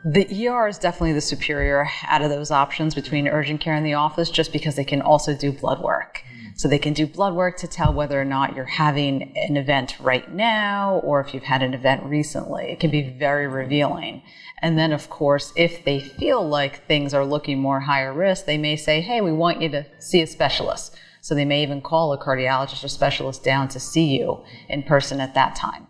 The 0.04 0.48
ER 0.48 0.68
is 0.68 0.78
definitely 0.78 1.12
the 1.12 1.20
superior 1.20 1.88
out 2.06 2.22
of 2.22 2.30
those 2.30 2.50
options 2.50 2.94
between 2.94 3.26
urgent 3.26 3.60
care 3.60 3.74
and 3.74 3.86
the 3.86 3.94
office, 3.94 4.30
just 4.30 4.52
because 4.52 4.76
they 4.76 4.84
can 4.84 5.00
also 5.00 5.34
do 5.36 5.52
blood 5.52 5.80
work. 5.80 6.22
So 6.56 6.68
they 6.68 6.78
can 6.78 6.92
do 6.92 7.06
blood 7.06 7.34
work 7.34 7.56
to 7.58 7.68
tell 7.68 7.92
whether 7.92 8.20
or 8.20 8.24
not 8.24 8.54
you're 8.54 8.64
having 8.64 9.36
an 9.36 9.56
event 9.56 9.98
right 9.98 10.32
now 10.32 11.00
or 11.02 11.20
if 11.20 11.34
you've 11.34 11.42
had 11.42 11.62
an 11.62 11.74
event 11.74 12.04
recently. 12.04 12.70
It 12.70 12.80
can 12.80 12.90
be 12.90 13.16
very 13.18 13.48
revealing. 13.48 14.22
And 14.62 14.78
then, 14.78 14.92
of 14.92 15.10
course, 15.10 15.52
if 15.56 15.84
they 15.84 16.00
feel 16.00 16.46
like 16.46 16.86
things 16.86 17.12
are 17.12 17.24
looking 17.24 17.58
more 17.58 17.80
higher 17.80 18.12
risk, 18.12 18.46
they 18.46 18.56
may 18.56 18.76
say, 18.76 19.00
hey, 19.00 19.20
we 19.20 19.32
want 19.32 19.60
you 19.60 19.68
to 19.70 19.84
see 19.98 20.22
a 20.22 20.26
specialist. 20.26 20.96
So 21.20 21.34
they 21.34 21.44
may 21.44 21.62
even 21.62 21.80
call 21.80 22.12
a 22.12 22.22
cardiologist 22.22 22.84
or 22.84 22.88
specialist 22.88 23.42
down 23.42 23.68
to 23.68 23.80
see 23.80 24.18
you 24.18 24.44
in 24.68 24.82
person 24.84 25.20
at 25.20 25.34
that 25.34 25.56
time. 25.56 25.88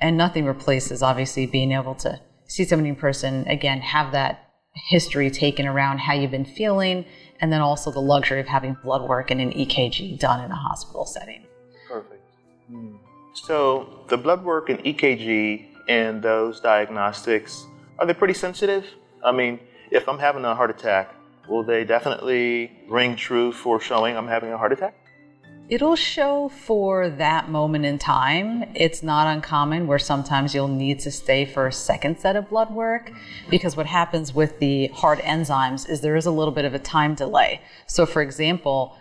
And 0.00 0.18
nothing 0.18 0.44
replaces, 0.44 1.02
obviously, 1.02 1.46
being 1.46 1.72
able 1.72 1.94
to 1.96 2.20
see 2.46 2.64
somebody 2.64 2.90
in 2.90 2.96
person, 2.96 3.46
again, 3.46 3.80
have 3.80 4.12
that 4.12 4.50
history 4.88 5.30
taken 5.30 5.66
around 5.66 5.98
how 5.98 6.14
you've 6.14 6.30
been 6.30 6.44
feeling, 6.44 7.04
and 7.42 7.52
then 7.52 7.60
also 7.60 7.90
the 7.90 8.00
luxury 8.00 8.40
of 8.40 8.46
having 8.46 8.76
blood 8.82 9.06
work 9.06 9.30
and 9.30 9.40
an 9.40 9.50
EKG 9.50 10.18
done 10.18 10.42
in 10.42 10.50
a 10.50 10.56
hospital 10.56 11.04
setting. 11.04 11.44
Perfect. 11.88 12.22
Mm. 12.72 12.98
So 13.34 14.04
the 14.08 14.16
blood 14.16 14.44
work 14.44 14.70
and 14.70 14.78
EKG 14.78 15.66
and 15.88 16.22
those 16.22 16.60
diagnostics 16.60 17.66
are 17.98 18.06
they 18.06 18.14
pretty 18.14 18.34
sensitive? 18.34 18.86
I 19.22 19.32
mean, 19.32 19.60
if 19.90 20.08
I'm 20.08 20.18
having 20.18 20.44
a 20.44 20.54
heart 20.54 20.70
attack, 20.70 21.14
will 21.48 21.62
they 21.62 21.84
definitely 21.84 22.72
ring 22.88 23.16
true 23.16 23.52
for 23.52 23.80
showing 23.80 24.16
I'm 24.16 24.26
having 24.26 24.52
a 24.52 24.58
heart 24.58 24.72
attack? 24.72 24.96
It'll 25.72 25.96
show 25.96 26.50
for 26.50 27.08
that 27.08 27.48
moment 27.48 27.86
in 27.86 27.98
time. 27.98 28.64
It's 28.74 29.02
not 29.02 29.26
uncommon 29.26 29.86
where 29.86 29.98
sometimes 29.98 30.54
you'll 30.54 30.68
need 30.68 31.00
to 31.00 31.10
stay 31.10 31.46
for 31.46 31.66
a 31.66 31.72
second 31.72 32.20
set 32.20 32.36
of 32.36 32.50
blood 32.50 32.70
work 32.74 33.10
because 33.48 33.74
what 33.74 33.86
happens 33.86 34.34
with 34.34 34.58
the 34.58 34.88
heart 34.88 35.20
enzymes 35.20 35.88
is 35.88 36.02
there 36.02 36.14
is 36.14 36.26
a 36.26 36.30
little 36.30 36.52
bit 36.52 36.66
of 36.66 36.74
a 36.74 36.78
time 36.78 37.14
delay. 37.14 37.62
So, 37.86 38.04
for 38.04 38.20
example, 38.20 38.98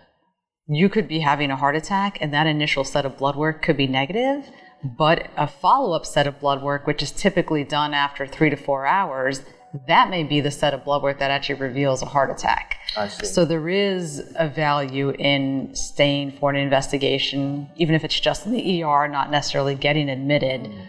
you 0.65 0.87
could 0.87 1.09
be 1.09 1.19
having 1.19 1.51
a 1.51 1.57
heart 1.57 1.75
attack 1.75 2.17
and 2.21 2.33
that 2.33 2.47
initial 2.47 2.85
set 2.85 3.05
of 3.05 3.17
blood 3.17 3.35
work 3.35 3.61
could 3.61 3.75
be 3.75 3.87
negative, 3.87 4.49
but 4.81 5.29
a 5.35 5.47
follow 5.47 5.93
up 5.93 6.05
set 6.05 6.25
of 6.25 6.39
blood 6.39 6.63
work, 6.63 6.87
which 6.87 7.03
is 7.03 7.11
typically 7.11 7.65
done 7.65 7.93
after 7.93 8.25
three 8.25 8.49
to 8.49 8.55
four 8.55 8.85
hours, 8.85 9.43
that 9.87 10.09
may 10.09 10.23
be 10.23 10.41
the 10.41 10.51
set 10.51 10.73
of 10.73 10.83
blood 10.83 11.01
work 11.01 11.19
that 11.19 11.31
actually 11.31 11.59
reveals 11.59 12.01
a 12.01 12.05
heart 12.05 12.29
attack. 12.29 12.77
I 12.97 13.07
see. 13.07 13.25
So 13.25 13.45
there 13.45 13.69
is 13.69 14.33
a 14.35 14.47
value 14.47 15.11
in 15.11 15.73
staying 15.75 16.33
for 16.33 16.49
an 16.49 16.57
investigation, 16.57 17.69
even 17.77 17.95
if 17.95 18.03
it's 18.03 18.19
just 18.19 18.45
in 18.45 18.51
the 18.51 18.83
ER, 18.83 19.07
not 19.07 19.31
necessarily 19.31 19.75
getting 19.75 20.09
admitted. 20.09 20.63
Mm. 20.63 20.87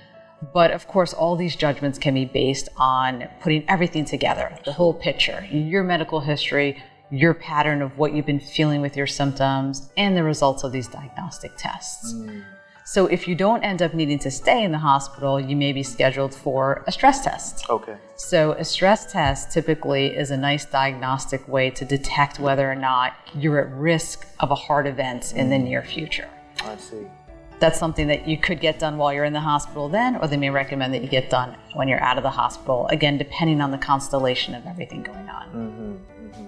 But 0.52 0.72
of 0.72 0.88
course, 0.88 1.12
all 1.12 1.36
these 1.36 1.54
judgments 1.54 1.98
can 1.98 2.14
be 2.14 2.24
based 2.24 2.68
on 2.76 3.28
putting 3.40 3.64
everything 3.68 4.04
together, 4.04 4.58
the 4.64 4.72
whole 4.72 4.92
picture, 4.92 5.46
your 5.52 5.84
medical 5.84 6.18
history, 6.18 6.82
your 7.10 7.34
pattern 7.34 7.82
of 7.82 7.96
what 7.96 8.12
you've 8.12 8.26
been 8.26 8.40
feeling 8.40 8.80
with 8.80 8.96
your 8.96 9.06
symptoms, 9.06 9.92
and 9.96 10.16
the 10.16 10.24
results 10.24 10.64
of 10.64 10.72
these 10.72 10.88
diagnostic 10.88 11.52
tests. 11.56 12.14
Mm. 12.14 12.44
So 12.84 13.06
if 13.06 13.28
you 13.28 13.34
don't 13.34 13.62
end 13.62 13.80
up 13.80 13.94
needing 13.94 14.18
to 14.20 14.30
stay 14.30 14.64
in 14.64 14.72
the 14.72 14.78
hospital, 14.78 15.38
you 15.38 15.54
may 15.54 15.72
be 15.72 15.82
scheduled 15.82 16.34
for 16.34 16.82
a 16.86 16.92
stress 16.92 17.22
test. 17.22 17.68
Okay. 17.70 17.96
So 18.16 18.52
a 18.52 18.64
stress 18.64 19.10
test 19.10 19.52
typically 19.52 20.06
is 20.08 20.30
a 20.32 20.36
nice 20.36 20.64
diagnostic 20.64 21.46
way 21.46 21.70
to 21.70 21.84
detect 21.84 22.40
whether 22.40 22.70
or 22.70 22.74
not 22.74 23.14
you're 23.34 23.60
at 23.60 23.72
risk 23.72 24.26
of 24.40 24.50
a 24.50 24.56
heart 24.56 24.86
event 24.86 25.32
in 25.34 25.48
the 25.48 25.58
near 25.58 25.82
future. 25.82 26.28
I 26.64 26.76
see. 26.76 27.06
That's 27.60 27.78
something 27.78 28.08
that 28.08 28.26
you 28.26 28.36
could 28.36 28.60
get 28.60 28.80
done 28.80 28.98
while 28.98 29.12
you're 29.12 29.24
in 29.24 29.32
the 29.32 29.40
hospital 29.40 29.88
then, 29.88 30.16
or 30.16 30.26
they 30.26 30.36
may 30.36 30.50
recommend 30.50 30.92
that 30.94 31.02
you 31.02 31.08
get 31.08 31.30
done 31.30 31.56
when 31.74 31.86
you're 31.86 32.02
out 32.02 32.16
of 32.16 32.24
the 32.24 32.30
hospital, 32.30 32.88
again, 32.88 33.16
depending 33.18 33.60
on 33.60 33.70
the 33.70 33.78
constellation 33.78 34.56
of 34.56 34.66
everything 34.66 35.04
going 35.04 35.28
on. 35.28 35.46
Mm-hmm, 35.50 36.26
mm-hmm. 36.26 36.46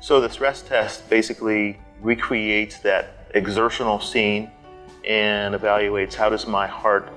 So 0.00 0.20
the 0.20 0.30
stress 0.30 0.62
test 0.62 1.10
basically 1.10 1.80
recreates 2.00 2.78
that 2.78 3.26
exertional 3.34 3.98
scene 3.98 4.50
and 5.06 5.54
evaluates 5.54 6.14
how 6.14 6.28
does 6.28 6.46
my 6.46 6.66
heart 6.66 7.08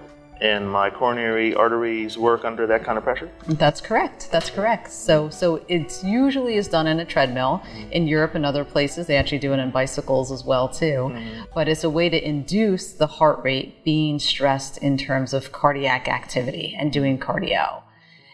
and 0.41 0.69
my 0.69 0.89
coronary 0.89 1.53
arteries 1.53 2.17
work 2.17 2.45
under 2.45 2.65
that 2.67 2.83
kind 2.83 2.97
of 2.97 3.03
pressure? 3.03 3.29
That's 3.47 3.81
correct. 3.81 4.29
That's 4.31 4.49
correct. 4.49 4.91
So, 4.91 5.29
so 5.29 5.63
it's 5.67 6.03
usually 6.03 6.55
is 6.55 6.67
done 6.67 6.87
in 6.87 6.99
a 6.99 7.05
treadmill. 7.05 7.61
Mm-hmm. 7.65 7.91
In 7.91 8.07
Europe 8.07 8.35
and 8.35 8.45
other 8.45 8.63
places, 8.63 9.07
they 9.07 9.17
actually 9.17 9.39
do 9.39 9.53
it 9.53 9.59
in 9.59 9.71
bicycles 9.71 10.31
as 10.31 10.45
well 10.45 10.69
too. 10.69 11.11
Mm-hmm. 11.11 11.43
But 11.53 11.67
it's 11.67 11.83
a 11.83 11.89
way 11.89 12.09
to 12.09 12.27
induce 12.27 12.93
the 12.93 13.07
heart 13.07 13.43
rate 13.43 13.83
being 13.83 14.19
stressed 14.19 14.77
in 14.77 14.97
terms 14.97 15.33
of 15.33 15.51
cardiac 15.51 16.07
activity 16.07 16.75
and 16.79 16.91
doing 16.93 17.19
cardio. 17.19 17.83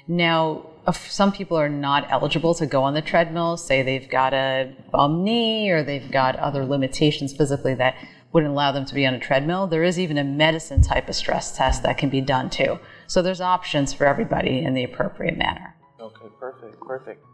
Now, 0.07 0.67
some 0.93 1.31
people 1.31 1.57
are 1.57 1.69
not 1.69 2.05
eligible 2.11 2.53
to 2.55 2.67
go 2.67 2.83
on 2.83 2.93
the 2.93 3.01
treadmill. 3.01 3.57
Say 3.57 3.81
they've 3.81 4.07
got 4.07 4.33
a 4.35 4.71
bum 4.91 5.23
knee 5.23 5.71
or 5.71 5.83
they've 5.83 6.11
got 6.11 6.35
other 6.35 6.63
limitations 6.63 7.35
physically 7.35 7.73
that 7.75 7.95
wouldn't 8.35 8.51
allow 8.51 8.69
them 8.69 8.83
to 8.83 8.93
be 8.93 9.05
on 9.05 9.13
a 9.13 9.19
treadmill. 9.19 9.65
There 9.65 9.85
is 9.85 9.97
even 9.97 10.17
a 10.17 10.23
medicine 10.25 10.81
type 10.81 11.07
of 11.07 11.15
stress 11.15 11.55
test 11.55 11.83
that 11.83 11.97
can 11.97 12.09
be 12.09 12.19
done 12.19 12.49
too. 12.49 12.77
So 13.07 13.21
there's 13.21 13.39
options 13.39 13.93
for 13.93 14.05
everybody 14.05 14.59
in 14.59 14.73
the 14.73 14.83
appropriate 14.83 15.37
manner. 15.37 15.73
Okay, 16.01 16.25
perfect, 16.37 16.77
perfect. 16.81 17.25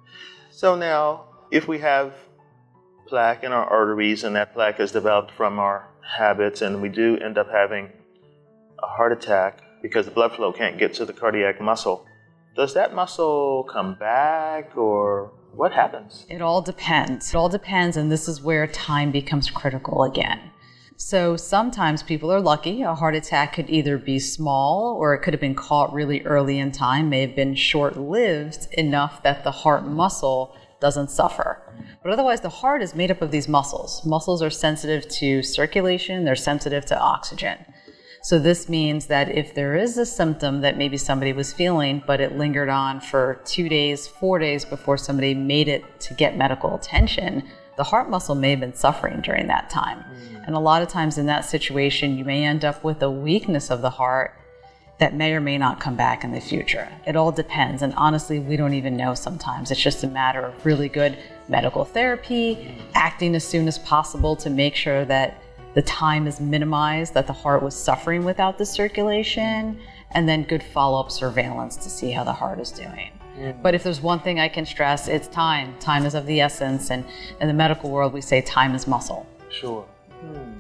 So 0.52 0.76
now, 0.76 1.24
if 1.50 1.68
we 1.68 1.80
have 1.80 2.14
plaque 3.08 3.44
in 3.44 3.52
our 3.52 3.66
arteries 3.66 4.24
and 4.24 4.36
that 4.36 4.54
plaque 4.54 4.80
is 4.80 4.92
developed 4.92 5.32
from 5.32 5.58
our 5.58 5.88
habits 6.08 6.62
and 6.62 6.84
we 6.84 6.90
do 6.90 7.18
end 7.18 7.40
up 7.40 7.50
having 7.50 7.90
a 8.84 8.86
heart 8.86 9.12
attack 9.12 9.64
because 9.82 10.06
the 10.06 10.12
blood 10.12 10.36
flow 10.36 10.54
can't 10.54 10.78
get 10.78 10.94
to 10.94 11.06
the 11.06 11.14
cardiac 11.14 11.60
muscle, 11.60 12.06
does 12.56 12.76
that 12.76 12.94
muscle 12.94 13.68
come 13.74 13.96
back 13.96 14.78
or 14.78 15.32
what 15.56 15.72
happens? 15.72 16.28
It 16.30 16.44
all 16.44 16.62
depends. 16.62 17.34
It 17.34 17.36
all 17.36 17.50
depends, 17.50 17.98
and 17.98 18.12
this 18.12 18.28
is 18.28 18.44
where 18.44 18.68
time 18.68 19.10
becomes 19.10 19.50
critical 19.50 20.04
again. 20.04 20.52
So 21.04 21.36
sometimes 21.36 22.04
people 22.04 22.32
are 22.32 22.40
lucky. 22.40 22.84
A 22.84 22.94
heart 22.94 23.16
attack 23.16 23.54
could 23.54 23.72
either 23.72 23.98
be 23.98 24.20
small 24.20 24.96
or 25.00 25.16
it 25.16 25.24
could 25.24 25.34
have 25.34 25.42
been 25.42 25.56
caught 25.56 25.92
really 25.92 26.22
early 26.22 26.60
in 26.60 26.72
time, 26.72 27.10
may 27.10 27.22
have 27.22 27.36
been 27.36 27.56
short 27.56 27.98
lived 27.98 28.68
enough 28.74 29.24
that 29.24 29.44
the 29.44 29.50
heart 29.50 29.84
muscle 29.84 30.56
doesn't 30.80 31.10
suffer. 31.10 31.60
But 32.04 32.14
otherwise, 32.14 32.42
the 32.42 32.50
heart 32.50 32.84
is 32.84 32.94
made 32.94 33.10
up 33.10 33.24
of 33.24 33.32
these 33.32 33.48
muscles. 33.48 34.06
Muscles 34.06 34.44
are 34.44 34.52
sensitive 34.52 35.10
to 35.10 35.42
circulation, 35.42 36.24
they're 36.24 36.36
sensitive 36.36 36.86
to 36.86 37.00
oxygen. 37.00 37.58
So 38.22 38.38
this 38.38 38.70
means 38.70 39.08
that 39.08 39.28
if 39.30 39.56
there 39.56 39.76
is 39.76 39.98
a 39.98 40.06
symptom 40.06 40.62
that 40.62 40.78
maybe 40.78 40.98
somebody 40.98 41.34
was 41.34 41.52
feeling, 41.52 42.04
but 42.06 42.22
it 42.22 42.38
lingered 42.38 42.70
on 42.70 43.02
for 43.02 43.42
two 43.44 43.68
days, 43.68 44.08
four 44.08 44.38
days 44.38 44.66
before 44.66 44.98
somebody 44.98 45.34
made 45.34 45.68
it 45.68 46.00
to 46.02 46.14
get 46.14 46.38
medical 46.38 46.76
attention, 46.76 47.50
the 47.82 47.86
heart 47.86 48.12
muscle 48.12 48.36
may 48.36 48.52
have 48.52 48.60
been 48.60 48.76
suffering 48.76 49.22
during 49.22 49.48
that 49.48 49.68
time. 49.68 49.98
Mm. 49.98 50.46
And 50.46 50.56
a 50.56 50.60
lot 50.60 50.84
of 50.84 50.88
times 50.88 51.18
in 51.18 51.26
that 51.26 51.46
situation, 51.46 52.16
you 52.16 52.24
may 52.24 52.46
end 52.46 52.64
up 52.64 52.84
with 52.84 53.02
a 53.02 53.10
weakness 53.10 53.72
of 53.72 53.82
the 53.82 53.90
heart 53.90 54.36
that 55.00 55.16
may 55.16 55.34
or 55.34 55.42
may 55.42 55.58
not 55.58 55.80
come 55.80 55.96
back 55.96 56.24
in 56.24 56.32
the 56.32 56.40
future. 56.40 56.88
It 57.08 57.16
all 57.16 57.32
depends. 57.32 57.82
And 57.82 57.92
honestly, 57.96 58.38
we 58.38 58.56
don't 58.56 58.76
even 58.76 58.96
know 58.96 59.16
sometimes. 59.16 59.72
It's 59.72 59.82
just 59.82 60.04
a 60.04 60.08
matter 60.08 60.42
of 60.42 60.64
really 60.64 60.90
good 60.90 61.18
medical 61.48 61.84
therapy, 61.84 62.78
acting 62.94 63.34
as 63.34 63.48
soon 63.48 63.68
as 63.68 63.80
possible 63.80 64.36
to 64.36 64.52
make 64.52 64.76
sure 64.76 65.04
that 65.06 65.42
the 65.74 65.82
time 65.82 66.28
is 66.28 66.40
minimized, 66.40 67.16
that 67.16 67.26
the 67.26 67.34
heart 67.34 67.64
was 67.64 67.74
suffering 67.74 68.24
without 68.24 68.60
the 68.60 68.66
circulation, 68.68 69.80
and 70.12 70.30
then 70.30 70.44
good 70.44 70.62
follow 70.62 71.00
up 71.00 71.10
surveillance 71.10 71.78
to 71.78 71.90
see 71.90 72.12
how 72.12 72.24
the 72.24 72.32
heart 72.32 72.60
is 72.60 72.70
doing. 72.70 73.10
But 73.62 73.76
if 73.76 73.84
there's 73.84 74.02
one 74.02 74.20
thing 74.20 74.40
I 74.40 74.48
can 74.48 74.66
stress, 74.66 75.08
it's 75.08 75.28
time. 75.28 75.78
Time 75.80 76.06
is 76.06 76.16
of 76.16 76.26
the 76.26 76.42
essence. 76.42 76.92
And 76.92 77.06
in 77.40 77.48
the 77.48 77.54
medical 77.54 77.90
world, 77.90 78.14
we 78.14 78.22
say 78.22 78.42
time 78.42 78.76
is 78.76 78.88
muscle. 78.88 79.26
Sure. 79.50 79.86
Hmm. 80.10 80.60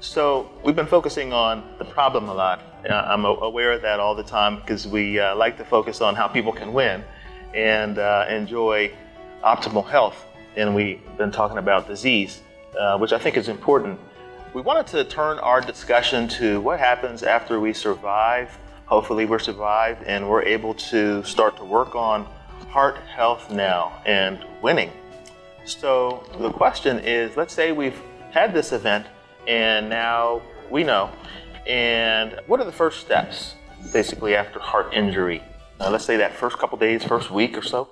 So 0.00 0.50
we've 0.64 0.76
been 0.76 0.86
focusing 0.86 1.32
on 1.32 1.62
the 1.78 1.84
problem 1.84 2.28
a 2.28 2.34
lot. 2.34 2.60
I'm 2.90 3.24
aware 3.24 3.72
of 3.72 3.82
that 3.82 4.00
all 4.00 4.14
the 4.16 4.24
time 4.24 4.56
because 4.56 4.86
we 4.86 5.20
uh, 5.20 5.36
like 5.36 5.56
to 5.58 5.64
focus 5.64 6.00
on 6.00 6.16
how 6.16 6.26
people 6.26 6.52
can 6.52 6.72
win 6.72 7.04
and 7.54 7.98
uh, 7.98 8.26
enjoy 8.28 8.92
optimal 9.44 9.88
health. 9.88 10.26
And 10.56 10.74
we've 10.74 11.00
been 11.16 11.30
talking 11.30 11.58
about 11.58 11.86
disease, 11.86 12.42
uh, 12.78 12.98
which 12.98 13.12
I 13.12 13.18
think 13.18 13.36
is 13.36 13.48
important. 13.48 14.00
We 14.54 14.60
wanted 14.60 14.86
to 14.88 15.04
turn 15.04 15.38
our 15.38 15.60
discussion 15.60 16.28
to 16.28 16.60
what 16.60 16.78
happens 16.78 17.22
after 17.22 17.60
we 17.60 17.72
survive 17.72 18.58
hopefully 18.86 19.24
we're 19.24 19.38
survived 19.38 20.02
and 20.04 20.28
we're 20.28 20.42
able 20.42 20.74
to 20.74 21.22
start 21.24 21.56
to 21.56 21.64
work 21.64 21.94
on 21.94 22.26
heart 22.68 22.96
health 22.98 23.50
now 23.50 24.00
and 24.06 24.44
winning. 24.62 24.90
So 25.64 26.24
the 26.38 26.50
question 26.50 26.98
is, 27.00 27.36
let's 27.36 27.54
say 27.54 27.72
we've 27.72 28.00
had 28.30 28.52
this 28.54 28.72
event 28.72 29.06
and 29.46 29.88
now 29.88 30.42
we 30.70 30.82
know. 30.84 31.10
And 31.66 32.40
what 32.46 32.60
are 32.60 32.64
the 32.64 32.72
first 32.72 33.00
steps 33.00 33.54
basically 33.92 34.34
after 34.34 34.58
heart 34.58 34.92
injury? 34.92 35.42
Uh, 35.80 35.90
let's 35.90 36.04
say 36.04 36.16
that 36.16 36.34
first 36.34 36.58
couple 36.58 36.78
days, 36.78 37.04
first 37.04 37.30
week 37.30 37.56
or 37.56 37.62
so. 37.62 37.88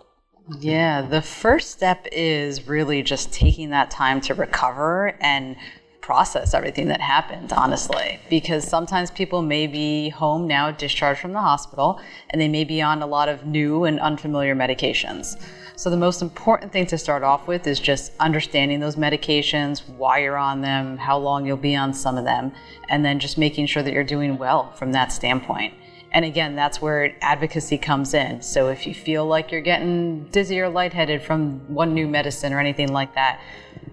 Yeah, 0.58 1.02
the 1.02 1.22
first 1.22 1.70
step 1.70 2.06
is 2.10 2.66
really 2.66 3.02
just 3.02 3.32
taking 3.32 3.70
that 3.70 3.90
time 3.90 4.20
to 4.22 4.34
recover 4.34 5.16
and 5.20 5.56
process 6.00 6.54
everything 6.54 6.88
that 6.88 7.00
happened, 7.00 7.52
honestly, 7.52 8.18
because 8.28 8.66
sometimes 8.66 9.10
people 9.10 9.42
may 9.42 9.66
be 9.66 10.08
home 10.08 10.46
now, 10.46 10.70
discharged 10.70 11.20
from 11.20 11.32
the 11.32 11.40
hospital, 11.40 12.00
and 12.30 12.40
they 12.40 12.48
may 12.48 12.64
be 12.64 12.80
on 12.82 13.02
a 13.02 13.06
lot 13.06 13.28
of 13.28 13.46
new 13.46 13.84
and 13.84 14.00
unfamiliar 14.00 14.54
medications. 14.54 15.40
So, 15.76 15.88
the 15.88 15.96
most 15.96 16.20
important 16.20 16.72
thing 16.72 16.86
to 16.86 16.98
start 16.98 17.22
off 17.22 17.46
with 17.46 17.66
is 17.66 17.80
just 17.80 18.12
understanding 18.20 18.80
those 18.80 18.96
medications, 18.96 19.88
why 19.88 20.18
you're 20.18 20.36
on 20.36 20.60
them, 20.60 20.98
how 20.98 21.16
long 21.16 21.46
you'll 21.46 21.56
be 21.56 21.74
on 21.74 21.94
some 21.94 22.18
of 22.18 22.24
them, 22.24 22.52
and 22.88 23.04
then 23.04 23.18
just 23.18 23.38
making 23.38 23.66
sure 23.66 23.82
that 23.82 23.92
you're 23.92 24.04
doing 24.04 24.36
well 24.36 24.72
from 24.72 24.92
that 24.92 25.12
standpoint. 25.12 25.74
And 26.12 26.24
again, 26.24 26.56
that's 26.56 26.82
where 26.82 27.14
advocacy 27.20 27.78
comes 27.78 28.14
in. 28.14 28.42
So 28.42 28.68
if 28.68 28.86
you 28.86 28.94
feel 28.94 29.26
like 29.26 29.52
you're 29.52 29.60
getting 29.60 30.24
dizzy 30.24 30.60
or 30.60 30.68
lightheaded 30.68 31.22
from 31.22 31.60
one 31.72 31.94
new 31.94 32.08
medicine 32.08 32.52
or 32.52 32.58
anything 32.58 32.92
like 32.92 33.14
that, 33.14 33.40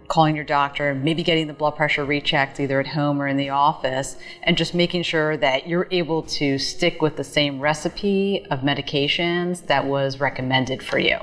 calling 0.08 0.36
your 0.36 0.46
doctor, 0.46 0.96
maybe 0.96 1.24
getting 1.24 1.48
the 1.48 1.54
blood 1.54 1.76
pressure 1.76 2.06
rechecked 2.06 2.60
either 2.60 2.80
at 2.80 2.88
home 2.88 3.22
or 3.22 3.28
in 3.28 3.38
the 3.38 3.50
office, 3.50 4.16
and 4.44 4.58
just 4.58 4.74
making 4.74 5.04
sure 5.04 5.36
that 5.38 5.68
you're 5.68 5.88
able 5.92 6.24
to 6.24 6.58
stick 6.58 7.02
with 7.02 7.18
the 7.18 7.24
same 7.24 7.60
recipe 7.60 8.46
of 8.50 8.62
medications 8.62 9.66
that 9.68 9.86
was 9.86 10.20
recommended 10.20 10.82
for 10.82 10.98
you. 10.98 11.18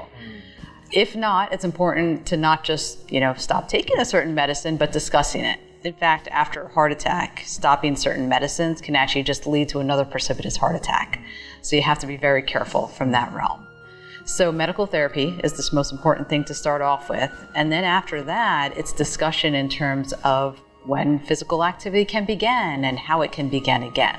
If 0.93 1.17
not, 1.17 1.53
it's 1.53 1.65
important 1.65 2.27
to 2.27 2.37
not 2.37 2.63
just, 2.63 3.11
you 3.11 3.21
know, 3.21 3.35
stop 3.35 3.69
taking 3.69 3.99
a 3.99 4.05
certain 4.05 4.35
medicine, 4.35 4.77
but 4.77 4.93
discussing 4.93 5.45
it. 5.45 5.59
In 5.83 5.93
fact, 5.93 6.29
after 6.29 6.63
a 6.63 6.69
heart 6.69 6.93
attack, 6.93 7.43
stopping 7.45 7.97
certain 7.97 8.29
medicines 8.29 8.81
can 8.81 8.97
actually 8.97 9.25
just 9.25 9.47
lead 9.47 9.69
to 9.71 9.81
another 9.81 10.05
precipitous 10.05 10.57
heart 10.57 10.77
attack. 10.77 11.21
So 11.63 11.77
you 11.77 11.83
have 11.83 11.99
to 11.99 12.07
be 12.07 12.17
very 12.17 12.43
careful 12.43 12.87
from 12.87 13.11
that 13.11 13.33
realm. 13.33 13.67
So, 14.27 14.51
medical 14.51 14.87
therapy 14.87 15.39
is 15.45 15.53
the 15.53 15.77
most 15.77 15.93
important 15.93 16.31
thing 16.31 16.45
to 16.45 16.55
start 16.55 16.81
off 16.81 17.11
with. 17.11 17.31
And 17.55 17.71
then 17.71 17.85
after 17.85 18.23
that, 18.23 18.75
it's 18.75 18.91
discussion 18.91 19.55
in 19.55 19.69
terms 19.69 20.15
of 20.25 20.59
when 20.87 21.19
physical 21.19 21.63
activity 21.63 22.07
can 22.07 22.25
begin 22.25 22.85
and 22.85 22.99
how 22.99 23.21
it 23.21 23.33
can 23.33 23.51
begin 23.51 23.83
again. 23.83 24.19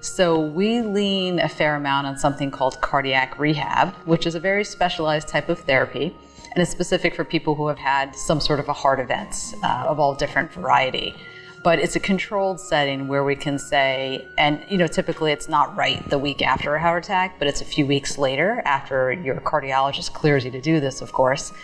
So, 0.00 0.38
we 0.38 0.82
lean 0.82 1.40
a 1.40 1.48
fair 1.48 1.74
amount 1.74 2.06
on 2.06 2.16
something 2.16 2.52
called 2.52 2.80
cardiac 2.80 3.36
rehab, 3.36 3.94
which 4.06 4.24
is 4.24 4.36
a 4.36 4.40
very 4.40 4.62
specialized 4.62 5.26
type 5.26 5.48
of 5.48 5.58
therapy. 5.58 6.16
And 6.52 6.62
it's 6.62 6.70
specific 6.70 7.16
for 7.16 7.24
people 7.24 7.56
who 7.56 7.66
have 7.66 7.78
had 7.78 8.14
some 8.14 8.40
sort 8.40 8.60
of 8.60 8.68
a 8.68 8.72
heart 8.72 9.00
event 9.00 9.56
uh, 9.64 9.86
of 9.88 9.98
all 9.98 10.14
different 10.14 10.52
variety 10.52 11.16
but 11.64 11.78
it's 11.78 11.96
a 11.96 12.00
controlled 12.00 12.60
setting 12.60 13.08
where 13.08 13.24
we 13.24 13.34
can 13.34 13.58
say, 13.58 14.28
and 14.36 14.62
you 14.68 14.76
know, 14.76 14.86
typically 14.86 15.32
it's 15.32 15.48
not 15.48 15.74
right 15.74 16.08
the 16.10 16.18
week 16.18 16.42
after 16.42 16.74
a 16.74 16.80
heart 16.80 17.06
attack, 17.06 17.38
but 17.38 17.48
it's 17.48 17.62
a 17.62 17.64
few 17.64 17.86
weeks 17.86 18.18
later 18.18 18.60
after 18.66 19.12
your 19.12 19.36
cardiologist 19.36 20.12
clears 20.12 20.44
you 20.44 20.50
to 20.50 20.60
do 20.60 20.78
this, 20.78 21.00
of 21.00 21.10
course. 21.12 21.54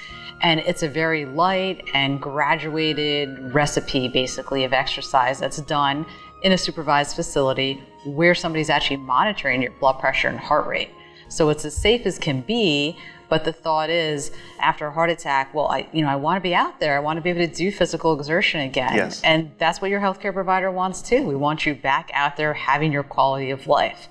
And 0.41 0.61
it's 0.61 0.83
a 0.83 0.89
very 0.89 1.27
light 1.27 1.87
and 1.93 2.19
graduated 2.19 3.53
recipe, 3.53 4.09
basically, 4.09 4.65
of 4.65 4.73
exercise 4.73 5.39
that's 5.39 5.59
done 5.59 6.07
in 6.43 6.53
a 6.53 6.59
supervised 6.59 7.15
facility 7.15 7.85
where 8.07 8.35
somebody's 8.35 8.71
actually 8.71 8.97
monitoring 8.97 9.61
your 9.61 9.73
blood 9.73 9.99
pressure 9.99 10.29
and 10.29 10.39
heart 10.39 10.67
rate. 10.67 10.89
So 11.29 11.51
it's 11.51 11.67
as 11.67 11.77
safe 11.77 12.07
as 12.07 12.19
can 12.19 12.41
be, 12.41 12.97
but 13.31 13.45
the 13.45 13.53
thought 13.53 13.89
is, 13.89 14.33
after 14.59 14.89
a 14.89 14.91
heart 14.91 15.09
attack, 15.09 15.55
well, 15.55 15.69
I, 15.69 15.89
you 15.93 16.03
know, 16.03 16.09
I 16.09 16.17
want 16.17 16.37
to 16.37 16.41
be 16.43 16.55
out 16.55 16.81
there. 16.81 16.97
I 16.97 16.99
want 16.99 17.17
to 17.17 17.23
be 17.23 17.31
able 17.31 17.47
to 17.47 17.55
do 17.55 17.71
physical 17.71 18.13
exertion 18.19 18.61
again. 18.61 18.95
Yes. 18.95 19.23
And 19.23 19.53
that's 19.57 19.81
what 19.81 19.91
your 19.91 20.01
healthcare 20.01 20.35
provider 20.35 20.71
wants 20.71 21.01
too. 21.01 21.23
We 21.23 21.37
want 21.37 21.65
you 21.65 21.75
back 21.75 22.11
out 22.13 22.37
there 22.37 22.53
having 22.53 22.93
your 22.93 23.05
quality 23.05 23.51
of 23.51 23.69
life. 23.69 24.09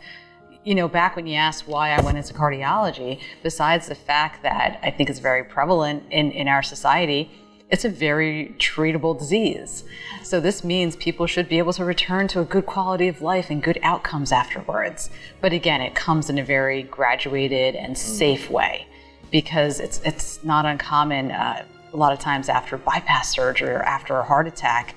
You 0.63 0.73
know, 0.75 0.87
back 0.87 1.15
when 1.15 1.27
you 1.27 1.35
asked 1.35 1.67
why 1.67 1.91
I 1.91 2.01
went 2.01 2.17
into 2.17 2.33
cardiology, 2.33 3.21
besides 3.43 3.87
the 3.87 3.95
fact 3.95 4.41
that 4.43 4.79
I 4.81 4.89
think 4.89 5.09
it's 5.09 5.19
very 5.19 5.43
prevalent 5.43 6.03
in, 6.11 6.31
in 6.31 6.47
our 6.47 6.63
society, 6.63 7.31
it's 7.69 7.85
a 7.85 7.89
very 7.89 8.55
treatable 8.57 9.17
disease. 9.17 9.83
So 10.23 10.39
this 10.39 10.63
means 10.63 10.95
people 10.95 11.27
should 11.27 11.49
be 11.49 11.57
able 11.57 11.73
to 11.73 11.85
return 11.85 12.27
to 12.29 12.39
a 12.39 12.45
good 12.45 12.65
quality 12.65 13.07
of 13.09 13.21
life 13.21 13.49
and 13.49 13.61
good 13.61 13.79
outcomes 13.83 14.31
afterwards. 14.31 15.09
But 15.41 15.53
again, 15.53 15.81
it 15.81 15.93
comes 15.93 16.29
in 16.29 16.37
a 16.37 16.43
very 16.43 16.83
graduated 16.83 17.75
and 17.75 17.97
safe 17.97 18.49
way 18.49 18.87
because 19.31 19.79
it's 19.79 20.01
it's 20.03 20.43
not 20.43 20.65
uncommon. 20.65 21.31
Uh, 21.31 21.65
a 21.91 21.97
lot 21.97 22.13
of 22.13 22.19
times 22.19 22.49
after 22.49 22.77
bypass 22.77 23.33
surgery 23.33 23.69
or 23.69 23.81
after 23.81 24.17
a 24.17 24.23
heart 24.23 24.47
attack, 24.47 24.95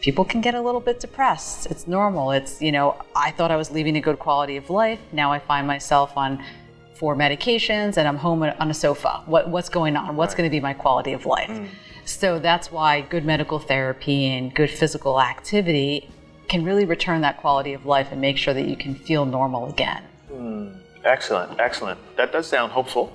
people 0.00 0.24
can 0.24 0.40
get 0.40 0.54
a 0.54 0.60
little 0.60 0.80
bit 0.80 1.00
depressed. 1.00 1.66
It's 1.66 1.86
normal. 1.86 2.32
It's 2.32 2.60
you 2.60 2.72
know 2.72 2.96
I 3.14 3.30
thought 3.30 3.50
I 3.50 3.56
was 3.56 3.70
leaving 3.70 3.96
a 3.96 4.00
good 4.00 4.18
quality 4.18 4.56
of 4.56 4.70
life. 4.70 5.00
Now 5.12 5.32
I 5.32 5.38
find 5.38 5.66
myself 5.66 6.16
on 6.16 6.42
four 6.94 7.16
medications 7.16 7.96
and 7.96 8.06
I'm 8.06 8.16
home 8.16 8.42
on 8.42 8.70
a 8.70 8.74
sofa. 8.74 9.22
What 9.26 9.48
what's 9.48 9.68
going 9.68 9.96
on? 9.96 10.16
What's 10.16 10.32
right. 10.32 10.38
going 10.38 10.50
to 10.50 10.54
be 10.54 10.60
my 10.60 10.74
quality 10.74 11.12
of 11.12 11.26
life? 11.26 11.50
Mm. 11.50 11.68
So 12.04 12.38
that's 12.38 12.72
why 12.72 13.00
good 13.00 13.24
medical 13.24 13.58
therapy 13.58 14.26
and 14.26 14.52
good 14.52 14.70
physical 14.70 15.20
activity 15.20 16.10
can 16.48 16.64
really 16.64 16.84
return 16.84 17.20
that 17.20 17.38
quality 17.38 17.72
of 17.72 17.86
life 17.86 18.08
and 18.10 18.20
make 18.20 18.36
sure 18.36 18.52
that 18.52 18.66
you 18.66 18.76
can 18.76 18.94
feel 18.94 19.24
normal 19.24 19.68
again. 19.68 20.02
Mm. 20.30 20.76
Excellent, 21.04 21.58
excellent. 21.60 21.98
That 22.16 22.32
does 22.32 22.46
sound 22.46 22.72
hopeful 22.72 23.12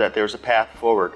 that 0.00 0.14
there's 0.14 0.34
a 0.34 0.38
path 0.38 0.70
forward. 0.80 1.12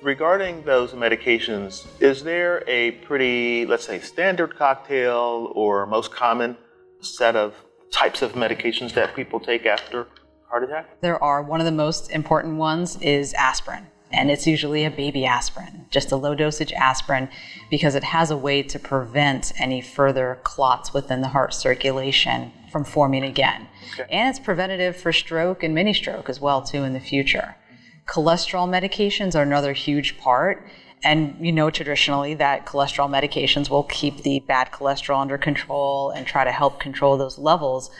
Regarding 0.00 0.64
those 0.64 0.92
medications, 0.92 1.86
is 2.00 2.24
there 2.24 2.64
a 2.66 2.92
pretty, 3.06 3.66
let's 3.66 3.86
say, 3.86 4.00
standard 4.00 4.56
cocktail 4.56 5.52
or 5.54 5.86
most 5.86 6.10
common 6.10 6.56
set 7.00 7.36
of 7.36 7.54
types 7.92 8.22
of 8.22 8.32
medications 8.32 8.94
that 8.94 9.14
people 9.14 9.38
take 9.38 9.66
after 9.66 10.06
heart 10.48 10.64
attack? 10.64 11.00
There 11.02 11.22
are. 11.22 11.42
One 11.42 11.60
of 11.60 11.66
the 11.66 11.72
most 11.72 12.10
important 12.10 12.56
ones 12.56 12.96
is 13.02 13.34
aspirin. 13.34 13.86
And 14.10 14.30
it's 14.30 14.46
usually 14.46 14.84
a 14.84 14.90
baby 14.90 15.24
aspirin, 15.24 15.86
just 15.90 16.12
a 16.12 16.16
low 16.16 16.34
dosage 16.34 16.72
aspirin, 16.72 17.30
because 17.70 17.94
it 17.94 18.04
has 18.04 18.30
a 18.30 18.36
way 18.36 18.62
to 18.62 18.78
prevent 18.78 19.52
any 19.58 19.80
further 19.80 20.38
clots 20.42 20.92
within 20.92 21.22
the 21.22 21.28
heart 21.28 21.54
circulation 21.54 22.52
from 22.70 22.84
forming 22.84 23.24
again. 23.24 23.68
Okay. 23.94 24.06
And 24.10 24.28
it's 24.28 24.38
preventative 24.38 24.96
for 24.96 25.12
stroke 25.12 25.62
and 25.62 25.74
mini 25.74 25.94
stroke 25.94 26.28
as 26.28 26.40
well, 26.40 26.62
too, 26.62 26.82
in 26.82 26.92
the 26.92 27.00
future. 27.00 27.56
Cholesterol 28.06 28.68
medications 28.68 29.34
are 29.34 29.42
another 29.42 29.72
huge 29.72 30.18
part. 30.18 30.66
And 31.04 31.36
you 31.40 31.50
know 31.50 31.68
traditionally 31.70 32.34
that 32.34 32.64
cholesterol 32.64 33.10
medications 33.10 33.68
will 33.68 33.82
keep 33.84 34.22
the 34.22 34.40
bad 34.40 34.70
cholesterol 34.70 35.20
under 35.20 35.36
control 35.36 36.10
and 36.10 36.26
try 36.26 36.44
to 36.44 36.52
help 36.52 36.78
control 36.78 37.16
those 37.16 37.38
levels. 37.38 37.90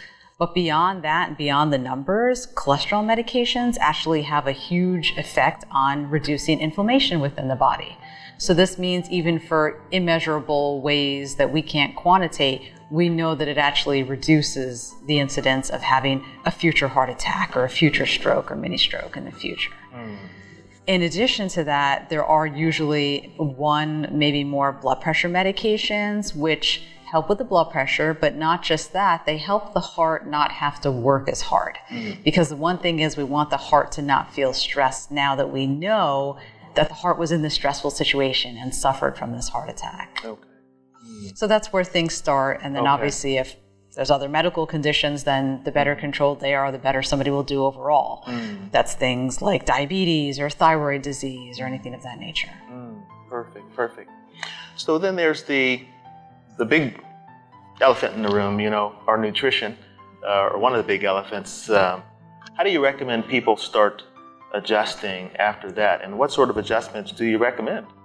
But 0.42 0.55
beyond 0.55 1.05
that 1.05 1.28
and 1.28 1.37
beyond 1.37 1.72
the 1.72 1.78
numbers, 1.78 2.48
cholesterol 2.48 3.05
medications 3.05 3.76
actually 3.78 4.22
have 4.22 4.48
a 4.48 4.50
huge 4.50 5.14
effect 5.16 5.64
on 5.70 6.11
reducing 6.11 6.59
inflammation 6.59 7.20
within 7.20 7.46
the 7.46 7.55
body. 7.55 7.96
So 8.38 8.52
this 8.52 8.76
means 8.76 9.09
even 9.09 9.38
for 9.38 9.81
immeasurable 9.92 10.81
ways 10.81 11.37
that 11.37 11.52
we 11.52 11.62
can't 11.62 11.94
quantitate, 11.94 12.62
we 12.90 13.09
know 13.09 13.37
that 13.37 13.46
it 13.46 13.57
actually 13.57 14.02
reduces 14.02 14.96
the 15.07 15.20
incidence 15.20 15.70
of 15.70 15.81
having 15.81 16.24
a 16.44 16.50
future 16.50 16.88
heart 16.88 17.09
attack 17.09 17.57
or 17.57 17.62
a 17.62 17.70
future 17.70 18.05
stroke 18.05 18.50
or 18.50 18.57
mini 18.57 18.78
stroke 18.78 19.16
in 19.16 19.26
the 19.26 19.31
future. 19.31 19.70
Mm. 19.94 20.16
In 20.88 21.02
addition 21.02 21.46
to 21.50 21.62
that, 21.62 22.11
there 22.11 22.24
are 22.24 22.48
usually 22.48 23.33
one, 23.37 24.09
maybe 24.11 24.42
more 24.42 24.72
blood 24.72 25.00
pressure 25.00 25.28
medications, 25.28 26.35
which 26.35 26.83
help 27.12 27.29
with 27.29 27.37
the 27.37 27.44
blood 27.44 27.70
pressure, 27.70 28.14
but 28.14 28.35
not 28.37 28.62
just 28.62 28.94
that, 28.94 29.27
they 29.27 29.37
help 29.37 29.75
the 29.75 29.81
heart 29.81 30.27
not 30.27 30.51
have 30.51 30.81
to 30.81 30.90
work 30.90 31.29
as 31.29 31.42
hard. 31.42 31.77
Mm. 31.90 32.25
Because 32.25 32.48
the 32.48 32.57
one 32.57 32.79
thing 32.79 33.01
is, 33.01 33.18
we 33.18 33.22
want 33.22 33.51
the 33.51 33.59
heart 33.59 33.92
to 33.92 34.03
not 34.03 34.33
feel 34.33 34.55
stressed 34.55 35.11
now 35.11 35.37
that 35.37 35.53
we 35.53 35.66
know 35.66 36.38
that 36.75 36.88
the 36.88 36.94
heart 36.94 37.18
was 37.18 37.31
in 37.31 37.42
this 37.42 37.53
stressful 37.53 37.90
situation 37.90 38.57
and 38.57 38.75
suffered 38.75 39.18
from 39.18 39.33
this 39.33 39.46
heart 39.46 39.68
attack. 39.68 40.22
Okay. 40.25 40.48
Mm. 41.07 41.37
So 41.37 41.46
that's 41.46 41.70
where 41.70 41.85
things 41.85 42.14
start. 42.14 42.61
And 42.62 42.75
then 42.75 42.85
okay. 42.85 42.90
obviously, 42.90 43.37
if 43.37 43.57
there's 43.94 44.11
other 44.11 44.31
medical 44.31 44.66
conditions, 44.66 45.25
then 45.25 45.62
the 45.64 45.70
better 45.70 45.94
controlled 45.94 46.40
they 46.40 46.55
are, 46.55 46.72
the 46.72 46.79
better 46.79 47.03
somebody 47.03 47.31
will 47.31 47.42
do 47.42 47.62
overall. 47.66 48.25
Mm. 48.27 48.72
That's 48.72 48.94
things 48.94 49.42
like 49.42 49.66
diabetes 49.66 50.40
or 50.40 50.48
thyroid 50.48 51.03
disease 51.03 51.61
or 51.61 51.66
anything 51.66 51.92
of 51.92 52.03
that 52.05 52.18
nature. 52.18 52.55
Mm. 52.70 53.03
Perfect, 53.29 53.77
perfect. 53.77 54.11
So 54.77 54.96
then 54.96 55.14
there's 55.14 55.42
the 55.42 55.85
the 56.59 56.65
big 56.65 57.03
elephant 57.81 58.15
in 58.15 58.23
the 58.23 58.29
room, 58.29 58.61
you 58.61 58.71
know, 58.71 58.95
our 59.07 59.19
nutrition, 59.19 59.77
uh, 60.27 60.51
or 60.53 60.59
one 60.59 60.73
of 60.73 60.79
the 60.79 60.87
big 60.87 61.05
elephants. 61.05 61.69
Um, 61.71 62.03
how 62.57 62.62
do 62.65 62.71
you 62.71 62.83
recommend 62.83 63.27
people 63.29 63.57
start 63.57 64.03
adjusting 64.53 65.35
after 65.37 65.73
that, 65.73 66.03
and 66.03 66.19
what 66.19 66.31
sort 66.31 66.51
of 66.51 66.57
adjustments 66.57 67.12
do 67.12 67.25
you 67.25 67.38
recommend? 67.38 67.87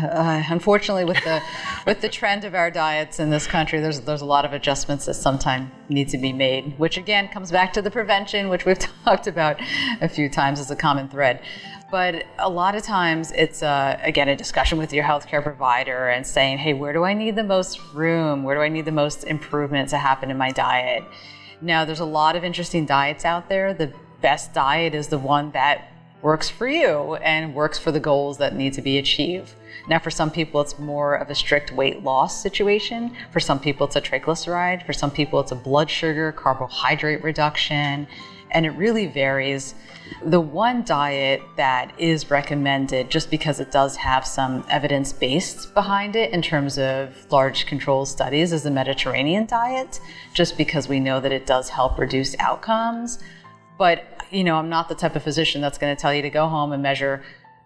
Uh, 0.00 0.42
unfortunately, 0.48 1.04
with 1.04 1.22
the 1.22 1.42
with 1.86 2.00
the 2.00 2.08
trend 2.08 2.44
of 2.44 2.54
our 2.54 2.70
diets 2.70 3.20
in 3.20 3.28
this 3.28 3.46
country, 3.46 3.78
there's 3.78 4.00
there's 4.00 4.22
a 4.22 4.24
lot 4.24 4.46
of 4.46 4.54
adjustments 4.54 5.04
that 5.04 5.12
sometimes 5.12 5.70
need 5.90 6.08
to 6.08 6.16
be 6.16 6.32
made, 6.32 6.78
which 6.78 6.96
again 6.96 7.28
comes 7.28 7.50
back 7.50 7.74
to 7.74 7.82
the 7.82 7.90
prevention, 7.90 8.48
which 8.48 8.64
we've 8.64 8.78
talked 9.04 9.26
about 9.26 9.60
a 10.00 10.08
few 10.08 10.30
times 10.30 10.60
as 10.60 10.70
a 10.70 10.76
common 10.76 11.10
thread. 11.10 11.42
But 11.92 12.24
a 12.38 12.48
lot 12.48 12.74
of 12.74 12.82
times, 12.82 13.32
it's 13.32 13.62
uh, 13.62 14.00
again 14.02 14.30
a 14.30 14.34
discussion 14.34 14.78
with 14.78 14.94
your 14.94 15.04
healthcare 15.04 15.42
provider 15.42 16.08
and 16.08 16.26
saying, 16.26 16.56
"Hey, 16.56 16.72
where 16.72 16.94
do 16.94 17.04
I 17.04 17.12
need 17.12 17.36
the 17.36 17.44
most 17.44 17.80
room? 17.92 18.44
Where 18.44 18.54
do 18.56 18.62
I 18.62 18.70
need 18.70 18.86
the 18.86 18.92
most 18.92 19.24
improvement 19.24 19.90
to 19.90 19.98
happen 19.98 20.30
in 20.30 20.38
my 20.38 20.52
diet?" 20.52 21.04
Now, 21.60 21.84
there's 21.84 22.00
a 22.00 22.06
lot 22.06 22.34
of 22.34 22.44
interesting 22.44 22.86
diets 22.86 23.26
out 23.26 23.50
there. 23.50 23.74
The 23.74 23.92
best 24.22 24.54
diet 24.54 24.94
is 24.94 25.08
the 25.08 25.18
one 25.18 25.50
that 25.50 25.92
works 26.22 26.48
for 26.48 26.66
you 26.66 27.16
and 27.16 27.54
works 27.54 27.78
for 27.78 27.92
the 27.92 28.00
goals 28.00 28.38
that 28.38 28.56
need 28.56 28.72
to 28.72 28.80
be 28.80 28.96
achieved. 28.96 29.52
Now, 29.86 29.98
for 29.98 30.10
some 30.10 30.30
people, 30.30 30.62
it's 30.62 30.78
more 30.78 31.16
of 31.16 31.28
a 31.28 31.34
strict 31.34 31.72
weight 31.72 32.02
loss 32.02 32.42
situation. 32.42 33.14
For 33.32 33.40
some 33.40 33.60
people, 33.60 33.86
it's 33.86 33.96
a 33.96 34.00
triglyceride. 34.00 34.86
For 34.86 34.94
some 34.94 35.10
people, 35.10 35.40
it's 35.40 35.52
a 35.52 35.56
blood 35.56 35.90
sugar, 35.90 36.32
carbohydrate 36.32 37.22
reduction, 37.22 38.06
and 38.52 38.64
it 38.64 38.70
really 38.70 39.06
varies. 39.06 39.74
The 40.24 40.40
one 40.40 40.84
diet 40.84 41.42
that 41.56 41.92
is 41.98 42.30
recommended, 42.30 43.10
just 43.10 43.30
because 43.30 43.60
it 43.60 43.72
does 43.72 43.96
have 43.96 44.26
some 44.26 44.64
evidence 44.68 45.12
based 45.12 45.74
behind 45.74 46.16
it 46.16 46.32
in 46.32 46.42
terms 46.42 46.78
of 46.78 47.26
large 47.30 47.66
control 47.66 48.06
studies, 48.06 48.52
is 48.52 48.62
the 48.62 48.70
Mediterranean 48.70 49.46
diet, 49.46 50.00
just 50.34 50.56
because 50.56 50.88
we 50.88 51.00
know 51.00 51.18
that 51.20 51.32
it 51.32 51.46
does 51.46 51.68
help 51.68 51.98
reduce 51.98 52.38
outcomes. 52.38 53.18
But, 53.78 54.04
you 54.30 54.44
know, 54.44 54.56
I'm 54.56 54.68
not 54.68 54.88
the 54.88 54.94
type 54.94 55.16
of 55.16 55.22
physician 55.22 55.60
that's 55.60 55.78
going 55.78 55.94
to 55.94 56.00
tell 56.00 56.14
you 56.14 56.22
to 56.22 56.30
go 56.30 56.46
home 56.46 56.72
and 56.72 56.82
measure 56.82 57.24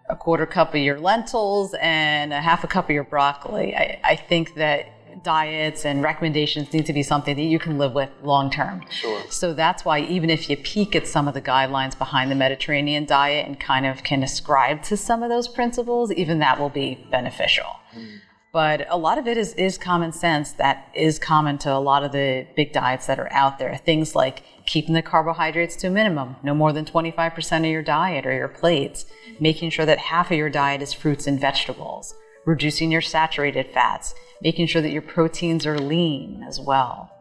a 0.09 0.15
quarter 0.15 0.45
cup 0.45 0.73
of 0.73 0.79
your 0.79 0.99
lentils 0.99 1.75
and 1.81 2.31
a 2.31 2.41
half 2.41 2.63
a 2.63 2.67
cup 2.67 2.85
of 2.85 2.91
your 2.91 3.03
broccoli. 3.03 3.75
I, 3.75 3.99
I 4.03 4.15
think 4.15 4.55
that 4.55 4.87
diets 5.27 5.83
and 5.83 6.01
recommendations 6.01 6.71
need 6.71 6.85
to 6.85 6.93
be 6.93 7.03
something 7.03 7.35
that 7.35 7.49
you 7.53 7.59
can 7.59 7.77
live 7.77 7.91
with 7.91 8.09
long 8.23 8.49
term. 8.49 8.81
Sure. 8.89 9.21
So 9.29 9.53
that's 9.53 9.83
why 9.83 9.99
even 9.99 10.29
if 10.29 10.49
you 10.49 10.55
peek 10.55 10.95
at 10.95 11.05
some 11.05 11.27
of 11.27 11.33
the 11.33 11.41
guidelines 11.41 11.97
behind 11.97 12.31
the 12.31 12.35
Mediterranean 12.35 13.03
diet 13.05 13.45
and 13.45 13.59
kind 13.59 13.85
of 13.85 14.03
can 14.03 14.23
ascribe 14.23 14.83
to 14.83 14.95
some 14.95 15.23
of 15.23 15.29
those 15.29 15.49
principles, 15.49 16.13
even 16.13 16.39
that 16.39 16.57
will 16.57 16.69
be 16.69 17.05
beneficial. 17.11 17.65
Mm. 17.93 18.21
But 18.53 18.87
a 18.89 18.97
lot 18.97 19.17
of 19.17 19.27
it 19.27 19.37
is, 19.37 19.53
is 19.55 19.77
common 19.77 20.13
sense 20.13 20.53
that 20.53 20.89
is 20.95 21.19
common 21.19 21.57
to 21.59 21.73
a 21.73 21.83
lot 21.89 22.05
of 22.05 22.13
the 22.13 22.47
big 22.55 22.71
diets 22.71 23.05
that 23.07 23.19
are 23.19 23.31
out 23.33 23.59
there. 23.59 23.75
Things 23.75 24.15
like 24.15 24.43
keeping 24.65 24.93
the 24.93 25.01
carbohydrates 25.01 25.75
to 25.77 25.87
a 25.87 25.91
minimum, 25.91 26.37
no 26.41 26.55
more 26.55 26.71
than 26.71 26.85
25% 26.85 27.59
of 27.59 27.65
your 27.65 27.83
diet 27.83 28.25
or 28.25 28.33
your 28.33 28.47
plates, 28.47 29.05
making 29.41 29.71
sure 29.71 29.85
that 29.85 29.97
half 29.97 30.31
of 30.31 30.37
your 30.37 30.49
diet 30.49 30.81
is 30.81 30.93
fruits 30.93 31.27
and 31.27 31.37
vegetables, 31.37 32.15
reducing 32.47 32.89
your 32.89 33.01
saturated 33.01 33.67
fats, 33.67 34.15
making 34.41 34.65
sure 34.65 34.81
that 34.81 34.91
your 34.91 35.01
proteins 35.01 35.67
are 35.67 35.77
lean 35.77 36.43
as 36.47 36.59
well. 36.59 37.11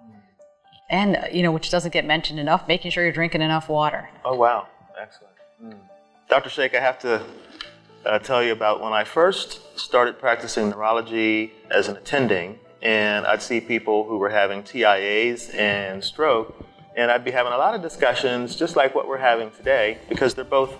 And, 0.89 1.19
you 1.33 1.43
know, 1.43 1.51
which 1.51 1.69
doesn't 1.69 1.93
get 1.93 2.05
mentioned 2.05 2.39
enough, 2.39 2.69
making 2.69 2.93
sure 2.93 3.03
you're 3.03 3.13
drinking 3.13 3.43
enough 3.43 3.69
water. 3.69 4.09
Oh, 4.25 4.37
wow. 4.37 4.69
Excellent. 4.99 5.35
Mm. 5.63 5.79
Dr. 6.29 6.49
Shaikh, 6.49 6.77
I 6.77 6.81
have 6.81 7.01
to 7.01 7.23
uh, 8.05 8.21
tell 8.21 8.41
you 8.43 8.53
about 8.53 8.81
when 8.81 8.93
I 8.93 9.03
first 9.03 9.77
started 9.77 10.21
practicing 10.21 10.71
neurology 10.71 11.53
as 11.73 11.89
an 11.89 11.97
attending, 11.97 12.61
and 12.81 13.27
I'd 13.27 13.43
see 13.43 13.61
people 13.61 14.05
who 14.05 14.19
were 14.19 14.29
having 14.29 14.63
TIAs 14.63 15.53
and 15.57 16.05
stroke, 16.05 16.65
and 16.97 17.11
I'd 17.11 17.25
be 17.25 17.33
having 17.33 17.53
a 17.53 17.59
lot 17.59 17.75
of 17.75 17.83
discussions 17.83 18.55
just 18.55 18.77
like 18.77 18.95
what 18.95 19.09
we're 19.09 19.19
having 19.19 19.51
today 19.51 19.99
because 20.09 20.35
they're 20.35 20.45
both 20.45 20.79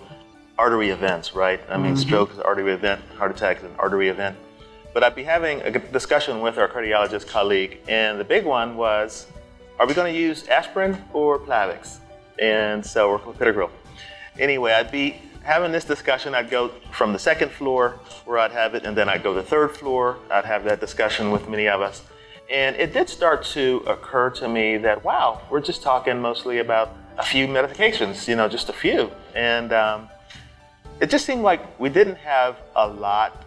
artery 0.57 0.89
events, 0.89 1.33
right? 1.33 1.59
I 1.69 1.77
mean, 1.77 1.93
mm-hmm. 1.93 2.01
stroke 2.01 2.31
is 2.31 2.37
an 2.37 2.43
artery 2.43 2.73
event, 2.73 3.01
heart 3.17 3.31
attack 3.31 3.57
is 3.57 3.63
an 3.63 3.75
artery 3.77 4.09
event. 4.09 4.37
But 4.93 5.03
I'd 5.03 5.15
be 5.15 5.23
having 5.23 5.61
a 5.61 5.71
discussion 5.71 6.41
with 6.41 6.57
our 6.57 6.67
cardiologist 6.67 7.27
colleague, 7.27 7.79
and 7.87 8.19
the 8.19 8.23
big 8.23 8.45
one 8.45 8.75
was, 8.75 9.27
are 9.79 9.85
we 9.85 9.93
going 9.93 10.11
to 10.11 10.19
use 10.19 10.47
aspirin 10.47 11.01
or 11.13 11.37
Plavix? 11.39 11.97
And 12.39 12.85
so, 12.85 13.09
or 13.09 13.19
clopidogrel. 13.19 13.69
Anyway, 14.39 14.71
I'd 14.71 14.91
be 14.91 15.21
having 15.43 15.71
this 15.71 15.85
discussion, 15.85 16.35
I'd 16.35 16.49
go 16.49 16.69
from 16.91 17.13
the 17.13 17.19
second 17.19 17.51
floor 17.51 17.99
where 18.25 18.37
I'd 18.37 18.51
have 18.51 18.75
it, 18.75 18.85
and 18.85 18.97
then 18.97 19.07
I'd 19.07 19.23
go 19.23 19.33
to 19.33 19.41
the 19.41 19.47
third 19.47 19.75
floor. 19.77 20.17
I'd 20.29 20.45
have 20.45 20.63
that 20.65 20.79
discussion 20.79 21.31
with 21.31 21.47
many 21.47 21.67
of 21.67 21.81
us. 21.81 22.03
And 22.49 22.75
it 22.75 22.93
did 22.93 23.09
start 23.09 23.43
to 23.45 23.83
occur 23.87 24.29
to 24.31 24.47
me 24.47 24.77
that, 24.77 25.03
wow, 25.03 25.41
we're 25.49 25.61
just 25.61 25.83
talking 25.83 26.19
mostly 26.19 26.59
about 26.59 26.95
a 27.17 27.23
few 27.23 27.47
medications, 27.47 28.27
you 28.27 28.35
know, 28.35 28.47
just 28.47 28.69
a 28.69 28.73
few. 28.73 29.11
And 29.35 29.73
um, 29.73 30.09
it 30.99 31.09
just 31.09 31.25
seemed 31.25 31.43
like 31.43 31.79
we 31.79 31.89
didn't 31.89 32.17
have 32.17 32.57
a 32.75 32.87
lot, 32.87 33.43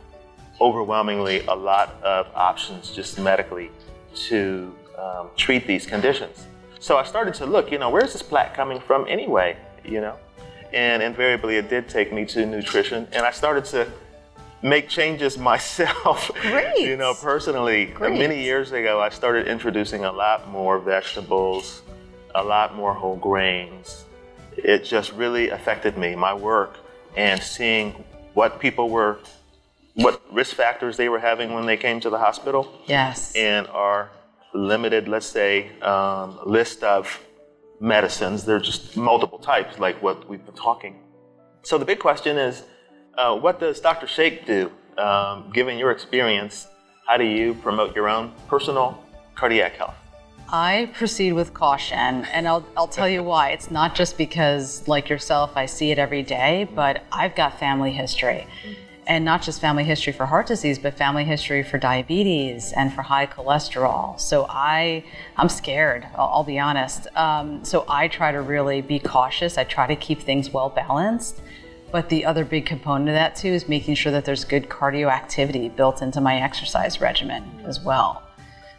overwhelmingly, 0.60 1.40
a 1.46 1.54
lot 1.54 2.00
of 2.02 2.26
options 2.34 2.90
just 2.90 3.18
medically 3.18 3.70
to 4.14 4.74
um, 4.98 5.30
treat 5.36 5.66
these 5.66 5.86
conditions. 5.86 6.46
So 6.78 6.96
I 6.96 7.04
started 7.04 7.34
to 7.34 7.46
look, 7.46 7.70
you 7.70 7.78
know, 7.78 7.90
where's 7.90 8.12
this 8.12 8.22
plaque 8.22 8.54
coming 8.54 8.80
from 8.80 9.06
anyway, 9.08 9.56
you 9.84 10.00
know? 10.00 10.16
and 10.72 11.02
invariably 11.02 11.56
it 11.56 11.68
did 11.68 11.88
take 11.88 12.12
me 12.12 12.24
to 12.24 12.46
nutrition 12.46 13.06
and 13.12 13.24
i 13.26 13.30
started 13.30 13.64
to 13.64 13.90
make 14.62 14.88
changes 14.88 15.38
myself 15.50 16.30
Great. 16.42 16.78
you 16.78 16.96
know 16.96 17.14
personally 17.14 17.86
Great. 17.86 18.18
many 18.18 18.42
years 18.42 18.72
ago 18.72 19.00
i 19.00 19.08
started 19.08 19.46
introducing 19.46 20.04
a 20.04 20.12
lot 20.12 20.48
more 20.48 20.78
vegetables 20.78 21.82
a 22.34 22.42
lot 22.42 22.74
more 22.74 22.94
whole 22.94 23.16
grains 23.16 24.04
it 24.56 24.84
just 24.84 25.12
really 25.12 25.50
affected 25.50 25.96
me 25.96 26.14
my 26.14 26.34
work 26.34 26.76
and 27.16 27.42
seeing 27.42 28.04
what 28.34 28.60
people 28.60 28.88
were 28.88 29.18
what 29.94 30.22
risk 30.32 30.54
factors 30.54 30.96
they 30.96 31.08
were 31.08 31.18
having 31.18 31.52
when 31.52 31.66
they 31.66 31.76
came 31.76 32.00
to 32.00 32.10
the 32.10 32.18
hospital 32.18 32.72
yes 32.86 33.34
and 33.34 33.66
our 33.68 34.10
limited 34.54 35.08
let's 35.08 35.26
say 35.26 35.70
um, 35.80 36.38
list 36.44 36.82
of 36.82 37.20
medicines. 37.80 38.44
There 38.44 38.56
are 38.56 38.60
just 38.60 38.96
multiple 38.96 39.38
types, 39.38 39.78
like 39.78 40.00
what 40.02 40.28
we've 40.28 40.44
been 40.44 40.54
talking. 40.54 41.00
So 41.62 41.78
the 41.78 41.84
big 41.84 41.98
question 41.98 42.36
is, 42.36 42.62
uh, 43.16 43.36
what 43.36 43.58
does 43.58 43.80
Dr. 43.80 44.06
Shaikh 44.06 44.46
do? 44.46 44.70
Um, 44.98 45.50
given 45.52 45.78
your 45.78 45.90
experience, 45.90 46.68
how 47.06 47.16
do 47.16 47.24
you 47.24 47.54
promote 47.54 47.96
your 47.96 48.08
own 48.08 48.32
personal 48.48 49.02
cardiac 49.34 49.76
health? 49.76 49.94
I 50.52 50.90
proceed 50.94 51.32
with 51.34 51.54
caution, 51.54 52.24
and 52.24 52.48
I'll, 52.48 52.66
I'll 52.76 52.88
tell 52.88 53.08
you 53.08 53.22
why. 53.22 53.50
It's 53.50 53.70
not 53.70 53.94
just 53.94 54.18
because, 54.18 54.86
like 54.88 55.08
yourself, 55.08 55.52
I 55.54 55.66
see 55.66 55.92
it 55.92 55.98
every 55.98 56.24
day, 56.24 56.68
but 56.74 57.04
I've 57.12 57.36
got 57.36 57.58
family 57.60 57.92
history 57.92 58.48
and 59.06 59.24
not 59.24 59.42
just 59.42 59.60
family 59.60 59.84
history 59.84 60.12
for 60.12 60.26
heart 60.26 60.46
disease, 60.46 60.78
but 60.78 60.96
family 60.96 61.24
history 61.24 61.62
for 61.62 61.78
diabetes 61.78 62.72
and 62.72 62.92
for 62.92 63.02
high 63.02 63.26
cholesterol. 63.26 64.18
So 64.20 64.46
I, 64.48 65.04
I'm 65.36 65.48
scared. 65.48 66.06
I'll, 66.14 66.28
I'll 66.28 66.44
be 66.44 66.58
honest. 66.58 67.06
Um, 67.16 67.64
so 67.64 67.84
I 67.88 68.08
try 68.08 68.30
to 68.30 68.40
really 68.40 68.82
be 68.82 68.98
cautious. 68.98 69.56
I 69.56 69.64
try 69.64 69.86
to 69.86 69.96
keep 69.96 70.20
things 70.20 70.50
well 70.50 70.68
balanced. 70.68 71.42
But 71.90 72.08
the 72.08 72.24
other 72.24 72.44
big 72.44 72.66
component 72.66 73.08
of 73.08 73.14
that 73.14 73.34
too 73.34 73.48
is 73.48 73.68
making 73.68 73.96
sure 73.96 74.12
that 74.12 74.24
there's 74.24 74.44
good 74.44 74.68
cardio 74.68 75.10
activity 75.10 75.68
built 75.68 76.02
into 76.02 76.20
my 76.20 76.40
exercise 76.40 77.00
regimen 77.00 77.42
as 77.66 77.80
well. 77.80 78.29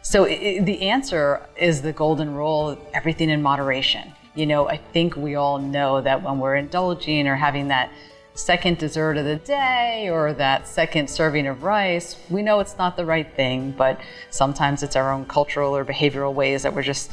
So 0.02 0.24
it, 0.24 0.64
the 0.64 0.82
answer 0.82 1.46
is 1.56 1.82
the 1.82 1.92
golden 1.92 2.34
rule: 2.34 2.76
everything 2.92 3.30
in 3.30 3.40
moderation. 3.40 4.12
You 4.34 4.46
know, 4.46 4.68
I 4.68 4.76
think 4.76 5.16
we 5.16 5.34
all 5.34 5.58
know 5.58 6.00
that 6.00 6.22
when 6.22 6.38
we're 6.38 6.56
indulging 6.56 7.28
or 7.28 7.36
having 7.36 7.68
that 7.68 7.90
second 8.34 8.78
dessert 8.78 9.18
of 9.18 9.26
the 9.26 9.36
day 9.36 10.08
or 10.10 10.32
that 10.32 10.66
second 10.66 11.08
serving 11.08 11.46
of 11.46 11.62
rice, 11.62 12.16
we 12.30 12.42
know 12.42 12.60
it's 12.60 12.78
not 12.78 12.96
the 12.96 13.04
right 13.04 13.30
thing, 13.36 13.72
but 13.72 14.00
sometimes 14.30 14.82
it's 14.82 14.96
our 14.96 15.12
own 15.12 15.26
cultural 15.26 15.76
or 15.76 15.84
behavioral 15.84 16.32
ways 16.32 16.62
that 16.62 16.74
we're 16.74 16.82
just 16.82 17.10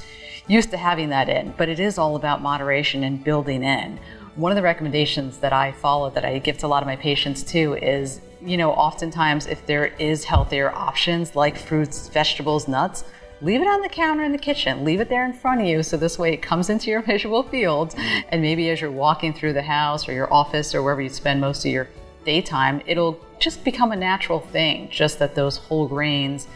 used 0.47 0.71
to 0.71 0.77
having 0.77 1.09
that 1.09 1.27
in. 1.27 1.53
But 1.57 1.67
it 1.67 1.79
is 1.79 1.97
all 1.97 2.15
about 2.15 2.41
moderation 2.41 3.03
and 3.03 3.21
building 3.21 3.63
in. 3.63 3.99
One 4.35 4.51
of 4.51 4.55
the 4.55 4.61
recommendations 4.61 5.39
that 5.39 5.51
I 5.51 5.73
follow 5.73 6.09
that 6.11 6.23
I 6.23 6.39
give 6.39 6.57
to 6.59 6.65
a 6.65 6.69
lot 6.69 6.81
of 6.81 6.87
my 6.87 6.95
patients 6.95 7.43
too 7.43 7.75
is, 7.75 8.21
you 8.41 8.57
know, 8.57 8.71
oftentimes 8.71 9.47
if 9.47 9.65
there 9.65 9.87
is 9.99 10.23
healthier 10.23 10.71
options 10.73 11.35
like 11.35 11.57
fruits, 11.57 12.09
vegetables, 12.09 12.67
nuts, 12.67 13.03
leave 13.41 13.61
it 13.61 13.67
on 13.67 13.81
the 13.81 13.89
counter 13.89 14.23
in 14.23 14.31
the 14.31 14.37
kitchen. 14.37 14.83
Leave 14.83 14.99
it 14.99 15.09
there 15.09 15.25
in 15.25 15.33
front 15.33 15.61
of 15.61 15.67
you 15.67 15.83
so 15.83 15.97
this 15.97 16.17
way 16.19 16.33
it 16.33 16.41
comes 16.41 16.69
into 16.69 16.89
your 16.89 17.01
visual 17.13 17.43
field. 17.43 17.91
Mm-hmm. 17.91 18.29
And 18.29 18.41
maybe 18.41 18.69
as 18.69 18.81
you're 18.81 18.91
walking 18.91 19.33
through 19.33 19.53
the 19.53 19.61
house 19.61 20.07
or 20.07 20.13
your 20.13 20.31
office 20.33 20.73
or 20.73 20.83
wherever 20.83 21.01
you 21.01 21.09
spend 21.09 21.41
most 21.41 21.65
of 21.65 21.71
your 21.71 21.89
daytime, 22.25 22.81
it'll 22.85 23.19
just 23.39 23.63
become 23.63 23.91
a 23.91 23.95
natural 23.95 24.39
thing. 24.39 24.89
Just 24.91 25.19
that 25.19 25.35
those 25.35 25.57
whole 25.57 25.87
grains, 25.87 26.47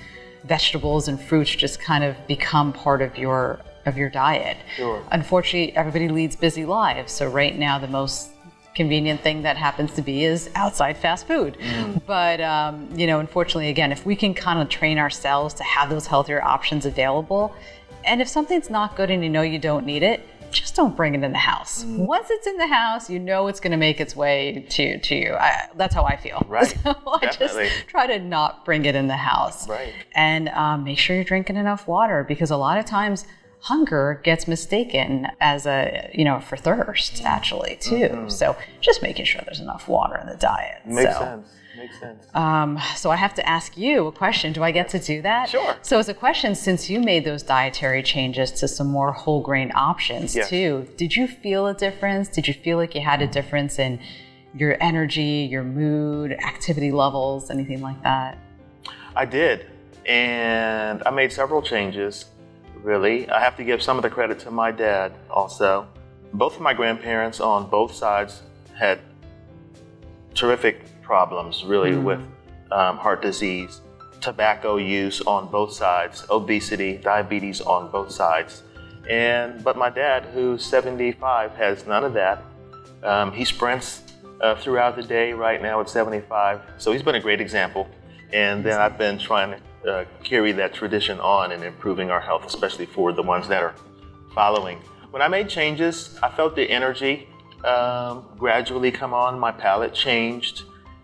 vegetables, 0.44 1.08
and 1.08 1.20
fruits 1.20 1.52
just 1.52 1.80
kind 1.80 2.04
of 2.04 2.16
become 2.28 2.74
part 2.74 3.02
of 3.02 3.18
your 3.18 3.62
of 3.86 3.98
your 3.98 4.10
diet. 4.10 4.56
Sure. 4.78 5.04
Unfortunately, 5.12 5.76
everybody 5.76 6.08
leads 6.08 6.38
busy 6.38 6.64
lives. 6.64 7.12
So 7.12 7.28
right 7.28 7.58
now, 7.58 7.78
the 7.80 7.88
most 7.88 8.30
convenient 8.76 9.22
thing 9.22 9.44
that 9.44 9.58
happens 9.58 9.94
to 9.94 10.02
be 10.02 10.24
is 10.24 10.50
outside 10.56 10.98
fast 10.98 11.28
food. 11.28 11.58
Mm. 11.60 12.02
But, 12.06 12.42
um, 12.42 12.90
you 12.96 13.08
know, 13.08 13.20
unfortunately, 13.20 13.70
again, 13.70 13.92
if 13.92 14.06
we 14.06 14.16
can 14.16 14.34
kind 14.34 14.60
of 14.60 14.70
train 14.70 14.98
ourselves 14.98 15.54
to 15.56 15.64
have 15.64 15.90
those 15.90 16.08
healthier 16.08 16.44
options 16.44 16.86
available, 16.86 17.56
and 18.06 18.22
if 18.22 18.28
something's 18.28 18.70
not 18.70 18.96
good 18.96 19.10
and 19.10 19.24
you 19.24 19.30
know 19.30 19.42
you 19.42 19.60
don't 19.60 19.86
need 19.86 20.04
it, 20.04 20.26
just 20.54 20.76
don't 20.76 20.96
bring 20.96 21.16
it 21.16 21.24
in 21.24 21.32
the 21.32 21.38
house. 21.38 21.84
Mm. 21.84 22.06
Once 22.06 22.28
it's 22.30 22.48
in 22.48 22.58
the 22.58 22.68
house, 22.68 23.10
you 23.10 23.20
know 23.20 23.48
it's 23.48 23.60
going 23.60 23.72
to 23.72 23.78
make 23.78 24.00
its 24.00 24.16
way 24.16 24.66
to 24.70 25.00
to 25.00 25.16
you. 25.16 25.34
I, 25.34 25.68
that's 25.76 25.96
how 25.96 26.04
I 26.04 26.16
feel. 26.16 26.46
Right. 26.54 26.68
So 26.84 26.96
I 27.08 27.32
just 27.32 27.88
try 27.88 28.06
to 28.06 28.20
not 28.20 28.64
bring 28.64 28.86
it 28.86 28.94
in 28.94 29.08
the 29.08 29.18
house. 29.18 29.68
Right. 29.68 29.92
And 30.14 30.50
um, 30.50 30.84
make 30.84 31.00
sure 31.00 31.16
you're 31.16 31.26
drinking 31.26 31.56
enough 31.56 31.88
water 31.88 32.24
because 32.24 32.52
a 32.52 32.58
lot 32.58 32.78
of 32.78 32.86
times 32.86 33.26
hunger 33.64 34.20
gets 34.26 34.46
mistaken 34.46 35.26
as 35.40 35.66
a 35.66 36.12
you 36.14 36.26
know 36.26 36.40
for 36.42 36.58
thirst 36.58 37.24
actually 37.24 37.78
too. 37.80 38.10
Mm-hmm. 38.10 38.30
So 38.30 38.58
just 38.82 39.02
making 39.02 39.26
sure 39.26 39.42
there's 39.46 39.62
enough 39.62 39.88
water 39.88 40.18
in 40.18 40.28
the 40.28 40.36
diet. 40.36 40.86
Makes 40.86 41.14
so. 41.14 41.20
sense. 41.20 41.48
Makes 41.78 42.00
sense. 42.00 42.28
Um, 42.36 42.78
so 42.96 43.10
I 43.10 43.16
have 43.16 43.34
to 43.36 43.50
ask 43.50 43.78
you 43.78 44.08
a 44.08 44.12
question. 44.12 44.54
Do 44.54 44.64
I 44.64 44.72
get 44.72 44.90
to 44.90 45.00
do 45.00 45.22
that? 45.24 45.50
Sure. 45.50 45.76
So 45.82 45.98
as 45.98 46.08
a 46.08 46.14
question, 46.14 46.54
since 46.54 46.90
you 46.90 47.00
made 47.00 47.24
those 47.24 47.42
dietary 47.42 48.04
changes 48.04 48.52
to 48.52 48.68
some 48.68 48.88
more 48.88 49.12
whole 49.12 49.42
grain 49.42 49.72
options 49.74 50.36
yes. 50.36 50.50
too, 50.50 50.88
did 50.98 51.16
you 51.16 51.26
feel 51.26 51.66
a 51.68 51.74
difference? 51.74 52.28
Did 52.28 52.48
you 52.48 52.54
feel 52.54 52.78
like 52.78 52.94
you 52.94 53.02
had 53.02 53.22
a 53.24 53.28
difference 53.28 53.80
in 53.80 54.00
your 54.54 54.78
energy, 54.82 55.48
your 55.50 55.64
mood, 55.64 56.34
activity 56.34 56.92
levels, 56.92 57.50
anything 57.50 57.82
like 57.82 58.02
that? 58.04 58.38
I 59.16 59.26
did, 59.26 59.66
and 60.06 61.02
I 61.06 61.10
made 61.10 61.32
several 61.32 61.62
changes 61.62 62.26
really. 62.84 63.30
I 63.30 63.40
have 63.40 63.56
to 63.58 63.64
give 63.64 63.82
some 63.82 63.98
of 63.98 64.04
the 64.04 64.10
credit 64.10 64.40
to 64.40 64.52
my 64.52 64.72
dad 64.72 65.14
also. 65.30 65.88
Both 66.34 66.56
of 66.56 66.62
my 66.62 66.74
grandparents 66.74 67.40
on 67.40 67.70
both 67.70 67.94
sides 67.94 68.42
had 68.78 69.00
terrific 70.36 71.02
problems, 71.02 71.64
really, 71.64 71.92
mm. 71.92 72.04
with 72.04 72.20
um, 72.72 72.98
heart 72.98 73.22
disease, 73.22 73.82
tobacco 74.20 74.78
use 74.78 75.22
on 75.22 75.50
both 75.50 75.74
sides, 75.74 76.26
obesity, 76.30 76.98
diabetes 76.98 77.62
on 77.62 77.92
both 77.92 78.12
sides. 78.12 78.64
And 79.10 79.64
but 79.64 79.78
my 79.78 79.90
dad, 79.90 80.26
who's 80.34 80.66
75, 80.66 81.56
has 81.56 81.86
none 81.86 82.04
of 82.04 82.14
that. 82.14 82.44
Um, 83.04 83.32
he 83.32 83.44
sprints 83.44 84.02
uh, 84.42 84.56
throughout 84.56 84.96
the 84.96 85.04
day 85.04 85.34
right 85.34 85.62
now 85.62 85.82
at 85.82 85.90
75, 85.90 86.62
so 86.78 86.92
he's 86.92 87.04
been 87.04 87.16
a 87.16 87.20
great 87.20 87.42
example. 87.42 87.88
And 88.32 88.64
then 88.64 88.80
I've 88.80 88.98
been 88.98 89.20
trying 89.20 89.52
to 89.52 89.60
uh, 89.88 90.06
carry 90.24 90.52
that 90.54 90.74
tradition 90.74 91.20
on 91.20 91.52
and 91.52 91.64
improving 91.64 92.12
our 92.12 92.22
health, 92.22 92.46
especially 92.46 92.86
for 92.86 93.12
the 93.12 93.24
ones 93.24 93.48
that 93.48 93.64
are 93.64 93.76
following. 94.34 94.80
When 95.12 95.22
I 95.22 95.28
made 95.28 95.50
changes, 95.50 96.18
I 96.24 96.30
felt 96.30 96.56
the 96.56 96.70
energy 96.70 97.28
um, 97.64 98.26
gradually 98.38 98.92
come 98.92 99.14
on. 99.14 99.40
My 99.40 99.52
palate 99.52 99.94
changed, 99.94 100.64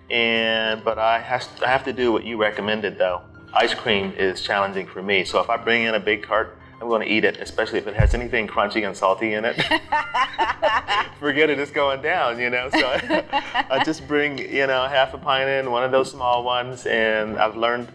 and 0.09 0.83
but 0.83 0.97
I 0.97 1.19
has 1.19 1.47
I 1.63 1.67
have 1.67 1.83
to 1.85 1.93
do 1.93 2.11
what 2.11 2.25
you 2.25 2.37
recommended 2.37 2.97
though. 2.97 3.21
Ice 3.53 3.73
cream 3.73 4.13
is 4.17 4.41
challenging 4.41 4.87
for 4.87 5.01
me, 5.01 5.25
so 5.25 5.39
if 5.39 5.49
I 5.49 5.57
bring 5.57 5.83
in 5.83 5.95
a 5.95 5.99
big 5.99 6.23
cart, 6.23 6.57
I'm 6.81 6.87
going 6.87 7.05
to 7.05 7.11
eat 7.11 7.25
it, 7.25 7.37
especially 7.37 7.79
if 7.79 7.87
it 7.87 7.95
has 7.95 8.13
anything 8.13 8.47
crunchy 8.47 8.85
and 8.85 8.95
salty 8.95 9.33
in 9.33 9.43
it. 9.43 9.55
Forget 11.19 11.49
it, 11.49 11.59
it's 11.59 11.71
going 11.71 12.01
down, 12.01 12.39
you 12.39 12.49
know. 12.49 12.69
So 12.69 12.79
I, 12.79 13.65
I 13.71 13.83
just 13.83 14.07
bring, 14.07 14.37
you 14.37 14.67
know, 14.67 14.87
half 14.87 15.13
a 15.13 15.17
pint 15.17 15.49
in, 15.49 15.71
one 15.71 15.83
of 15.83 15.91
those 15.91 16.11
small 16.11 16.43
ones, 16.43 16.85
and 16.85 17.37
I've 17.37 17.57
learned 17.57 17.89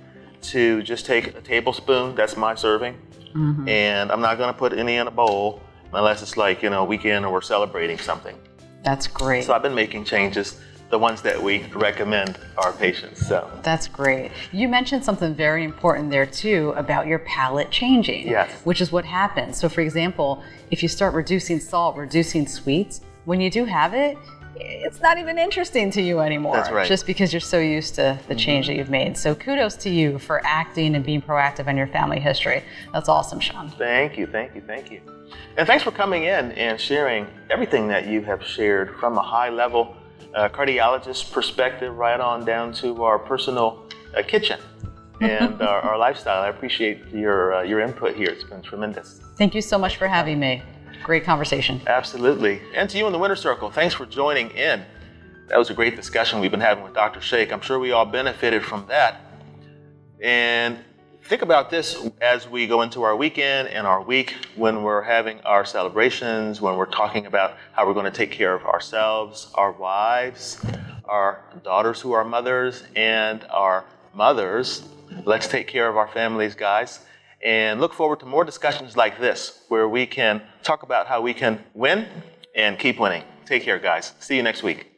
to 0.51 0.83
just 0.83 1.07
take 1.07 1.29
a 1.29 1.41
tablespoon. 1.41 2.15
That's 2.15 2.37
my 2.37 2.55
serving, 2.55 2.95
mm-hmm. 3.35 3.69
and 3.69 4.11
I'm 4.11 4.21
not 4.21 4.39
going 4.39 4.53
to 4.53 4.59
put 4.59 4.73
any 4.73 4.97
in 4.97 5.07
a 5.07 5.11
bowl 5.11 5.61
unless 5.93 6.23
it's 6.23 6.37
like 6.37 6.63
you 6.63 6.71
know 6.71 6.83
a 6.83 6.85
weekend 6.85 7.25
or 7.25 7.33
we're 7.33 7.41
celebrating 7.41 7.99
something. 7.99 8.37
That's 8.83 9.07
great. 9.07 9.45
So 9.45 9.55
I've 9.55 9.63
been 9.63 9.75
making 9.75 10.05
changes 10.05 10.61
the 10.91 10.99
ones 10.99 11.23
that 11.23 11.43
we 11.43 11.65
recommend 11.73 12.39
our 12.59 12.73
patients. 12.73 13.27
So 13.27 13.51
that's 13.63 13.89
great. 13.89 14.31
You 14.53 14.69
mentioned 14.69 15.05
something 15.05 15.35
very 15.35 15.65
important 15.65 16.11
there 16.11 16.27
too 16.27 16.73
about 16.77 17.07
your 17.07 17.19
palate 17.21 17.71
changing. 17.71 18.29
Yes. 18.29 18.53
Which 18.65 18.81
is 18.81 18.93
what 18.93 19.05
happens. 19.05 19.59
So 19.59 19.69
for 19.69 19.81
example, 19.81 20.45
if 20.71 20.83
you 20.83 20.89
start 20.89 21.15
reducing 21.15 21.59
salt, 21.59 21.97
reducing 21.97 22.47
sweets, 22.47 23.01
when 23.25 23.41
you 23.41 23.51
do 23.51 23.65
have 23.65 23.95
it, 23.95 24.19
it's 24.57 25.01
not 25.01 25.19
even 25.19 25.39
interesting 25.39 25.91
to 25.93 26.03
you 26.03 26.21
anymore. 26.21 26.57
That's 26.57 26.71
right. 26.71 26.87
Just 26.87 27.07
because 27.07 27.33
you're 27.33 27.41
so 27.41 27.59
used 27.59 27.95
to 27.97 28.19
the 28.29 28.35
change 28.35 28.67
mm-hmm. 28.67 28.73
that 28.73 28.79
you've 28.79 28.91
made. 28.91 29.17
So 29.17 29.35
kudos 29.35 29.77
to 29.77 29.91
you 29.91 30.19
for 30.19 30.41
acting 30.45 30.95
and 30.95 31.05
being 31.05 31.23
proactive 31.23 31.67
in 31.69 31.77
your 31.77 31.87
family 31.87 32.21
history. 32.21 32.63
That's 32.93 33.09
awesome, 33.09 33.41
Sean. 33.41 33.71
Thank 33.71 34.17
you, 34.19 34.27
thank 34.27 34.55
you, 34.55 34.61
thank 34.61 34.91
you. 34.91 35.01
And 35.57 35.67
thanks 35.67 35.85
for 35.85 35.91
coming 35.91 36.25
in 36.25 36.53
and 36.53 36.81
sharing 36.81 37.27
everything 37.51 37.89
that 37.89 38.07
you 38.07 38.23
have 38.23 38.45
shared 38.45 38.97
from 38.99 39.17
a 39.19 39.23
high 39.23 39.51
level 39.51 39.97
uh, 40.35 40.49
cardiologist 40.49 41.33
perspective 41.33 41.97
right 41.97 42.21
on 42.21 42.45
down 42.45 42.73
to 42.73 43.05
our 43.05 43.19
personal 43.19 43.85
uh, 44.17 44.23
kitchen 44.23 44.61
and 45.21 45.63
our, 45.63 45.81
our, 45.81 45.99
lifestyle. 45.99 46.43
I 46.43 46.49
appreciate 46.49 47.07
your, 47.09 47.55
uh, 47.55 47.63
your 47.63 47.81
input 47.81 48.17
here. 48.17 48.31
It's 48.31 48.45
been 48.45 48.63
tremendous. 48.63 49.21
Thank 49.37 49.55
you 49.55 49.63
so 49.63 49.79
much 49.79 49.97
for 49.97 50.09
having 50.09 50.41
me. 50.41 50.63
Great 51.05 51.23
conversation. 51.23 51.83
Absolutely. 51.87 52.63
And 52.75 52.89
to 52.89 52.97
you 52.97 53.07
in 53.07 53.13
the 53.13 53.19
Winner 53.19 53.37
Circle, 53.37 53.71
thanks 53.71 53.95
for 53.95 54.07
joining 54.07 54.49
in. 54.53 54.83
That 55.49 55.59
was 55.59 55.69
a 55.69 55.75
great 55.75 55.97
discussion 55.97 56.41
we've 56.41 56.51
been 56.51 56.61
having 56.61 56.83
with 56.83 56.95
Dr. 56.95 57.21
Shaikh. 57.21 57.53
I'm 57.53 57.61
sure 57.61 57.79
we 57.79 57.93
all 57.93 58.07
benefited 58.07 58.65
from 58.65 58.87
that. 58.87 59.21
And 60.23 60.79
think 61.25 61.43
about 61.43 61.69
this 61.69 62.09
as 62.23 62.49
we 62.49 62.67
go 62.67 62.81
into 62.81 63.03
our 63.03 63.15
weekend 63.15 63.69
and 63.69 63.87
our 63.87 64.01
week 64.01 64.35
when 64.57 64.83
we're 64.83 65.03
having 65.03 65.43
our 65.43 65.67
celebrations, 65.67 66.63
when 66.63 66.79
we're 66.79 66.87
talking 66.87 67.27
about 67.27 67.59
how 67.73 67.87
we're 67.87 67.93
going 67.93 68.11
to 68.11 68.11
take 68.11 68.31
care 68.31 68.55
of 68.55 68.65
ourselves, 68.65 69.51
our 69.57 69.73
wives, 69.73 70.65
our 71.05 71.45
daughters 71.63 72.01
who 72.01 72.13
are 72.13 72.25
mothers, 72.25 72.83
and 72.97 73.45
our 73.51 73.85
mothers. 74.15 74.89
Let's 75.27 75.49
take 75.49 75.69
care 75.69 75.87
of 75.87 75.99
our 75.99 76.09
families, 76.09 76.55
guys. 76.55 77.01
And 77.45 77.79
look 77.81 77.93
forward 77.93 78.21
to 78.21 78.27
more 78.27 78.45
discussions 78.45 78.97
like 78.97 79.21
this 79.21 79.65
where 79.69 79.87
we 79.89 80.07
can 80.07 80.43
talk 80.63 80.83
about 80.83 81.07
how 81.07 81.21
we 81.21 81.35
can 81.35 81.63
win 81.75 82.07
and 82.57 82.79
keep 82.79 82.99
winning. 82.99 83.23
Take 83.45 83.63
care, 83.63 83.79
guys. 83.79 84.15
See 84.19 84.37
you 84.37 84.43
next 84.43 84.63
week. 84.63 84.94